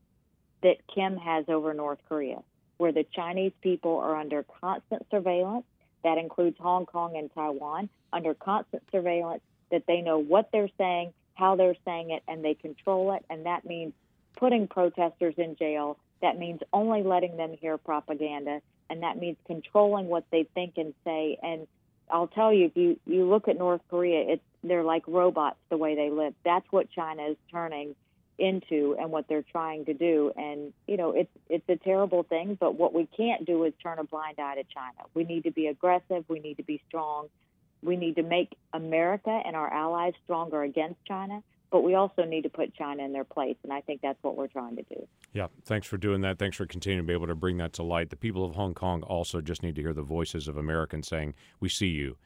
that 0.62 0.75
Kim 0.93 1.17
has 1.17 1.45
over 1.47 1.73
North 1.73 1.99
Korea, 2.08 2.41
where 2.78 2.91
the 2.91 3.06
Chinese 3.15 3.54
people 3.62 3.97
are 3.97 4.15
under 4.15 4.45
constant 4.62 5.06
surveillance. 5.10 5.65
That 6.04 6.17
includes 6.17 6.58
Hong 6.60 6.86
Kong 6.86 7.17
and 7.17 7.34
Taiwan, 7.34 7.89
under 8.13 8.34
constant 8.34 8.84
surveillance, 8.91 9.41
that 9.71 9.84
they 9.88 10.02
know 10.02 10.17
what 10.17 10.49
they're 10.52 10.69
saying, 10.78 11.13
how 11.36 11.56
they're 11.56 11.75
saying 11.86 12.12
it, 12.12 12.23
and 12.28 12.43
they 12.43 12.54
control 12.54 13.13
it. 13.13 13.25
And 13.30 13.45
that 13.45 13.65
means 13.65 13.93
putting 14.38 14.67
protesters 14.67 15.36
in 15.38 15.56
jail. 15.56 15.97
That 16.21 16.38
means 16.38 16.62
only 16.73 17.04
letting 17.04 17.38
them 17.38 17.56
hear 17.60 17.78
propaganda. 17.78 18.62
And 18.89 19.04
that 19.04 19.17
means 19.17 19.38
controlling 19.45 20.08
what 20.08 20.25
they 20.32 20.47
think 20.54 20.73
and 20.78 20.93
say. 21.06 21.38
And 21.41 21.67
I'll 22.10 22.28
tell 22.28 22.54
you, 22.54 22.65
if 22.65 22.76
you, 22.76 23.00
you 23.06 23.26
look 23.30 23.48
at 23.48 23.58
North 23.58 23.82
Korea, 23.89 24.34
it's 24.34 24.43
they're 24.63 24.84
like 24.84 25.04
robots 25.08 25.58
the 25.69 25.78
way 25.78 25.95
they 25.95 26.10
live. 26.10 26.34
That's 26.43 26.65
what 26.69 26.91
China 26.91 27.24
is 27.30 27.38
turning 27.52 27.95
into 28.38 28.95
and 29.00 29.12
what 29.12 29.28
they're 29.28 29.43
trying 29.43 29.86
to 29.86 29.93
do. 29.93 30.32
And 30.36 30.74
you 30.88 30.98
know, 30.98 31.12
it's 31.12 31.32
it's 31.50 31.67
a 31.69 31.76
terrible 31.76 32.24
thing. 32.24 32.58
But 32.60 32.76
what 32.76 32.93
we 32.93 33.08
can't 33.17 33.45
do 33.45 33.63
is 33.63 33.74
turn 33.82 34.00
a 34.00 34.04
blind 34.04 34.39
eye 34.39 34.56
to 34.56 34.63
China. 34.63 35.08
We 35.13 35.24
need 35.24 35.43
to 35.43 35.52
be 35.52 35.67
aggressive. 35.67 36.26
We 36.28 36.39
need 36.39 36.58
to 36.58 36.63
be 36.63 36.82
strong. 36.88 37.28
We 37.82 37.95
need 37.95 38.15
to 38.15 38.24
make 38.24 38.58
America 38.74 39.30
and 39.30 39.56
our 39.56 39.72
allies 39.72 40.13
stronger 40.26 40.63
against 40.63 41.04
China 41.06 41.41
but 41.71 41.82
we 41.82 41.95
also 41.95 42.23
need 42.23 42.41
to 42.43 42.49
put 42.49 42.73
China 42.75 43.03
in 43.03 43.13
their 43.13 43.23
place, 43.23 43.58
and 43.63 43.71
I 43.71 43.82
think 43.82 44.01
that's 44.01 44.21
what 44.21 44.36
we're 44.36 44.47
trying 44.47 44.75
to 44.75 44.84
do. 44.84 45.08
Yeah, 45.34 45.47
thanks 45.65 45.88
for 45.88 45.97
doing 45.97 46.21
that. 46.21 46.39
Thanks 46.39 46.58
for 46.58 46.65
continuing 46.65 47.05
to 47.05 47.08
be 47.08 47.13
able 47.13 47.27
to 47.27 47.36
bring 47.36 47.58
that 47.58 47.73
to 47.73 47.84
light. 47.84 48.10
The 48.10 48.15
people 48.15 48.45
of 48.45 48.55
Hong 48.55 48.73
Kong 48.73 49.03
also 49.03 49.41
just 49.41 49.63
need 49.63 49.75
to 49.75 49.82
hear 49.82 49.93
the 49.93 50.01
voices 50.01 50.47
of 50.47 50.58
Americans 50.58 51.08
saying, 51.08 51.34
"We 51.60 51.69
see 51.69 51.88
you." 51.88 52.17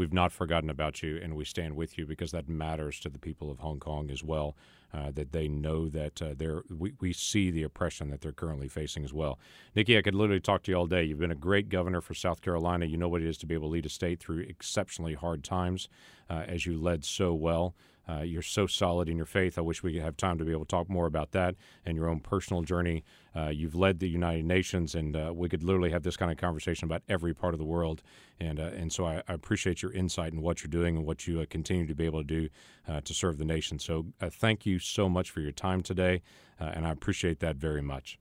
we've 0.00 0.14
not 0.14 0.32
forgotten 0.32 0.70
about 0.70 1.02
you 1.02 1.20
and 1.22 1.36
we 1.36 1.44
stand 1.44 1.76
with 1.76 1.98
you 1.98 2.06
because 2.06 2.30
that 2.30 2.48
matters 2.48 2.98
to 2.98 3.10
the 3.10 3.18
people 3.18 3.50
of 3.50 3.58
Hong 3.58 3.78
Kong 3.78 4.10
as 4.10 4.24
well. 4.24 4.56
Uh, 4.94 5.10
that 5.12 5.30
they 5.30 5.46
know 5.46 5.88
that 5.88 6.20
uh, 6.20 6.34
they're 6.36 6.62
we, 6.68 6.94
we 7.00 7.12
see 7.12 7.50
the 7.50 7.62
oppression 7.62 8.10
that 8.10 8.22
they're 8.22 8.32
currently 8.32 8.66
facing 8.66 9.04
as 9.04 9.12
well. 9.12 9.38
Nikki, 9.76 9.96
I 9.96 10.02
could 10.02 10.16
literally 10.16 10.40
talk 10.40 10.64
to 10.64 10.72
you 10.72 10.76
all 10.76 10.86
day. 10.86 11.04
You've 11.04 11.20
been 11.20 11.30
a 11.30 11.36
great 11.36 11.68
governor 11.68 12.00
for 12.00 12.14
South 12.14 12.40
Carolina. 12.40 12.86
You 12.86 12.96
know 12.96 13.08
what 13.08 13.22
it 13.22 13.28
is 13.28 13.38
to 13.38 13.46
be 13.46 13.54
able 13.54 13.68
to 13.68 13.72
lead 13.72 13.86
a 13.86 13.90
state 13.90 14.18
through 14.18 14.40
exceptionally 14.40 15.14
hard 15.14 15.44
times, 15.44 15.88
uh, 16.28 16.44
as 16.48 16.66
you 16.66 16.76
led 16.76 17.04
so 17.04 17.32
well. 17.34 17.76
Uh, 18.10 18.22
you're 18.22 18.42
so 18.42 18.66
solid 18.66 19.08
in 19.08 19.16
your 19.16 19.26
faith. 19.26 19.58
I 19.58 19.60
wish 19.60 19.82
we 19.82 19.92
could 19.92 20.02
have 20.02 20.16
time 20.16 20.38
to 20.38 20.44
be 20.44 20.52
able 20.52 20.64
to 20.64 20.68
talk 20.68 20.88
more 20.88 21.06
about 21.06 21.32
that 21.32 21.54
and 21.84 21.96
your 21.96 22.08
own 22.08 22.20
personal 22.20 22.62
journey. 22.62 23.04
Uh, 23.36 23.48
you've 23.48 23.74
led 23.74 24.00
the 24.00 24.08
United 24.08 24.44
Nations, 24.44 24.94
and 24.94 25.16
uh, 25.16 25.32
we 25.34 25.48
could 25.48 25.62
literally 25.62 25.90
have 25.90 26.02
this 26.02 26.16
kind 26.16 26.32
of 26.32 26.38
conversation 26.38 26.86
about 26.86 27.02
every 27.08 27.34
part 27.34 27.54
of 27.54 27.58
the 27.58 27.64
world. 27.64 28.02
And 28.40 28.58
uh, 28.58 28.70
and 28.74 28.92
so 28.92 29.04
I, 29.04 29.22
I, 29.28 29.34
appreciate 29.34 29.82
your 29.82 29.92
insight 29.92 30.32
and 30.32 30.42
what 30.42 30.62
you're 30.62 30.70
doing 30.70 30.96
and 30.96 31.06
what 31.06 31.26
you 31.26 31.40
uh, 31.40 31.46
continue 31.48 31.86
to 31.86 31.94
be 31.94 32.06
able 32.06 32.20
to 32.20 32.26
do 32.26 32.48
uh, 32.88 33.00
to 33.02 33.14
serve 33.14 33.38
the 33.38 33.44
nation. 33.44 33.78
So 33.78 34.06
thank 34.20 34.66
you 34.66 34.78
so 34.78 35.08
much 35.08 35.30
for 35.30 35.40
your 35.40 35.52
time 35.52 35.82
today, 35.82 36.22
and 36.58 36.86
I 36.86 36.90
appreciate 36.90 37.40
that 37.40 37.56
very 37.56 37.82
much. 37.82 38.18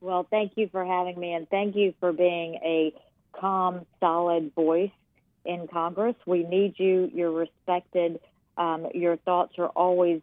Well, 0.00 0.26
thank 0.28 0.52
you 0.56 0.68
for 0.72 0.84
having 0.84 1.18
me, 1.18 1.32
and 1.32 1.48
thank 1.48 1.76
you 1.76 1.94
for 2.00 2.12
being 2.12 2.54
a 2.56 2.92
calm, 3.38 3.86
solid 4.00 4.52
voice 4.54 4.90
in 5.44 5.68
Congress. 5.68 6.16
We 6.26 6.44
need 6.44 6.74
you. 6.78 7.10
You're 7.12 7.30
respected 7.30 8.20
um, 8.56 8.86
your 8.94 9.16
thoughts 9.18 9.54
are 9.58 9.68
always 9.68 10.20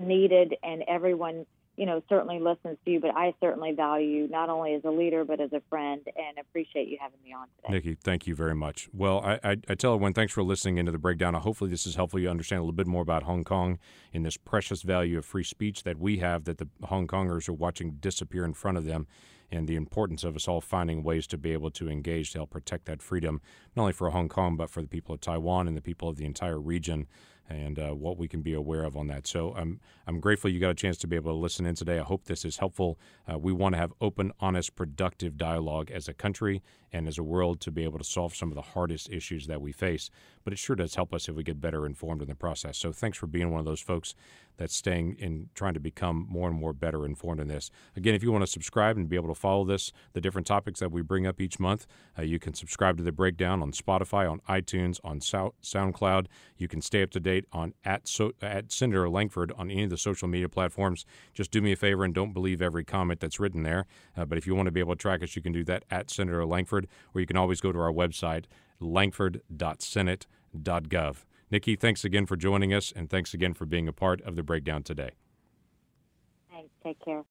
needed, 0.00 0.54
and 0.62 0.82
everyone, 0.88 1.46
you 1.76 1.86
know, 1.86 2.02
certainly 2.08 2.38
listens 2.38 2.78
to 2.84 2.90
you. 2.90 3.00
But 3.00 3.16
I 3.16 3.34
certainly 3.40 3.72
value 3.72 4.06
you 4.06 4.28
not 4.28 4.48
only 4.48 4.74
as 4.74 4.82
a 4.84 4.90
leader 4.90 5.24
but 5.24 5.40
as 5.40 5.52
a 5.52 5.62
friend, 5.68 6.00
and 6.06 6.38
appreciate 6.38 6.88
you 6.88 6.98
having 7.00 7.18
me 7.24 7.32
on 7.32 7.46
today. 7.56 7.74
Nikki, 7.74 7.94
thank 7.94 8.26
you 8.26 8.34
very 8.34 8.54
much. 8.54 8.88
Well, 8.92 9.20
I, 9.24 9.38
I, 9.42 9.56
I 9.68 9.74
tell 9.74 9.94
everyone 9.94 10.14
thanks 10.14 10.32
for 10.32 10.42
listening 10.42 10.78
into 10.78 10.92
the 10.92 10.98
breakdown. 10.98 11.34
Hopefully, 11.34 11.70
this 11.70 11.86
is 11.86 11.94
helpful 11.94 12.20
you 12.20 12.28
understand 12.28 12.60
a 12.60 12.62
little 12.62 12.72
bit 12.72 12.86
more 12.86 13.02
about 13.02 13.24
Hong 13.24 13.44
Kong 13.44 13.78
and 14.12 14.24
this 14.24 14.36
precious 14.36 14.82
value 14.82 15.18
of 15.18 15.24
free 15.24 15.44
speech 15.44 15.82
that 15.84 15.98
we 15.98 16.18
have 16.18 16.44
that 16.44 16.58
the 16.58 16.68
Hong 16.84 17.06
Kongers 17.06 17.48
are 17.48 17.54
watching 17.54 17.92
disappear 18.00 18.44
in 18.44 18.54
front 18.54 18.78
of 18.78 18.84
them 18.84 19.06
and 19.52 19.68
the 19.68 19.76
importance 19.76 20.24
of 20.24 20.34
us 20.34 20.48
all 20.48 20.60
finding 20.60 21.02
ways 21.02 21.26
to 21.28 21.38
be 21.38 21.52
able 21.52 21.70
to 21.70 21.88
engage 21.88 22.32
to 22.32 22.38
help 22.38 22.50
protect 22.50 22.86
that 22.86 23.02
freedom, 23.02 23.40
not 23.76 23.82
only 23.82 23.92
for 23.92 24.10
Hong 24.10 24.28
Kong, 24.28 24.56
but 24.56 24.70
for 24.70 24.80
the 24.80 24.88
people 24.88 25.14
of 25.14 25.20
Taiwan 25.20 25.68
and 25.68 25.76
the 25.76 25.82
people 25.82 26.08
of 26.08 26.16
the 26.16 26.24
entire 26.24 26.58
region 26.58 27.06
and 27.48 27.78
uh, 27.78 27.90
what 27.90 28.16
we 28.18 28.28
can 28.28 28.42
be 28.42 28.54
aware 28.54 28.84
of 28.84 28.96
on 28.96 29.06
that. 29.08 29.26
So 29.26 29.54
I'm 29.54 29.80
I'm 30.06 30.20
grateful 30.20 30.50
you 30.50 30.60
got 30.60 30.70
a 30.70 30.74
chance 30.74 30.96
to 30.98 31.06
be 31.06 31.16
able 31.16 31.32
to 31.32 31.38
listen 31.38 31.66
in 31.66 31.74
today. 31.74 31.98
I 31.98 32.02
hope 32.02 32.24
this 32.24 32.44
is 32.44 32.58
helpful. 32.58 32.98
Uh, 33.30 33.38
we 33.38 33.52
want 33.52 33.74
to 33.74 33.78
have 33.78 33.92
open, 34.00 34.32
honest, 34.40 34.74
productive 34.74 35.36
dialogue 35.36 35.90
as 35.90 36.08
a 36.08 36.14
country 36.14 36.62
and 36.92 37.08
as 37.08 37.18
a 37.18 37.22
world 37.22 37.60
to 37.60 37.70
be 37.70 37.84
able 37.84 37.98
to 37.98 38.04
solve 38.04 38.34
some 38.34 38.50
of 38.50 38.54
the 38.54 38.62
hardest 38.62 39.10
issues 39.10 39.46
that 39.46 39.60
we 39.60 39.72
face. 39.72 40.10
But 40.44 40.52
it 40.52 40.58
sure 40.58 40.76
does 40.76 40.94
help 40.94 41.14
us 41.14 41.28
if 41.28 41.36
we 41.36 41.42
get 41.42 41.60
better 41.60 41.86
informed 41.86 42.22
in 42.22 42.28
the 42.28 42.34
process. 42.34 42.78
So 42.78 42.92
thanks 42.92 43.16
for 43.16 43.26
being 43.26 43.50
one 43.50 43.60
of 43.60 43.66
those 43.66 43.80
folks 43.80 44.14
that's 44.56 44.74
staying 44.74 45.16
in 45.18 45.48
trying 45.54 45.74
to 45.74 45.80
become 45.80 46.26
more 46.28 46.48
and 46.48 46.58
more 46.58 46.72
better 46.72 47.04
informed 47.04 47.40
in 47.40 47.48
this. 47.48 47.70
Again, 47.96 48.14
if 48.14 48.22
you 48.22 48.32
want 48.32 48.42
to 48.42 48.50
subscribe 48.50 48.96
and 48.96 49.08
be 49.08 49.16
able 49.16 49.28
to 49.28 49.34
follow 49.34 49.64
this, 49.64 49.92
the 50.12 50.20
different 50.20 50.46
topics 50.46 50.80
that 50.80 50.92
we 50.92 51.02
bring 51.02 51.26
up 51.26 51.40
each 51.40 51.58
month, 51.58 51.86
uh, 52.18 52.22
you 52.22 52.38
can 52.38 52.54
subscribe 52.54 52.96
to 52.98 53.02
the 53.02 53.12
breakdown 53.12 53.62
on 53.62 53.72
Spotify, 53.72 54.30
on 54.30 54.40
iTunes, 54.48 55.00
on 55.02 55.20
SoundCloud. 55.20 56.26
You 56.56 56.68
can 56.68 56.80
stay 56.80 57.02
up 57.02 57.10
to 57.10 57.20
date 57.20 57.46
on 57.52 57.74
at 57.84 58.08
so, 58.08 58.32
at 58.40 58.72
Senator 58.72 59.08
Lankford 59.08 59.52
on 59.56 59.70
any 59.70 59.84
of 59.84 59.90
the 59.90 59.98
social 59.98 60.28
media 60.28 60.48
platforms. 60.48 61.04
Just 61.32 61.50
do 61.50 61.60
me 61.60 61.72
a 61.72 61.76
favor 61.76 62.04
and 62.04 62.14
don't 62.14 62.32
believe 62.32 62.62
every 62.62 62.84
comment 62.84 63.18
that's 63.20 63.40
written 63.40 63.62
there. 63.62 63.86
Uh, 64.16 64.24
but 64.24 64.38
if 64.38 64.46
you 64.46 64.54
want 64.54 64.66
to 64.66 64.72
be 64.72 64.80
able 64.80 64.94
to 64.94 64.98
track 64.98 65.22
us, 65.22 65.36
you 65.36 65.42
can 65.42 65.52
do 65.52 65.64
that 65.64 65.84
at 65.90 66.10
Senator 66.10 66.46
Lankford, 66.46 66.88
or 67.14 67.20
you 67.20 67.26
can 67.26 67.36
always 67.36 67.60
go 67.60 67.72
to 67.72 67.78
our 67.78 67.92
website, 67.92 68.44
lankford.senate.gov. 68.80 71.24
Nikki, 71.52 71.76
thanks 71.76 72.02
again 72.02 72.24
for 72.24 72.34
joining 72.34 72.72
us, 72.72 72.92
and 72.96 73.10
thanks 73.10 73.34
again 73.34 73.52
for 73.52 73.66
being 73.66 73.86
a 73.86 73.92
part 73.92 74.22
of 74.22 74.36
the 74.36 74.42
breakdown 74.42 74.82
today. 74.82 75.10
Thanks. 76.50 76.70
Take 76.82 76.98
care. 77.04 77.20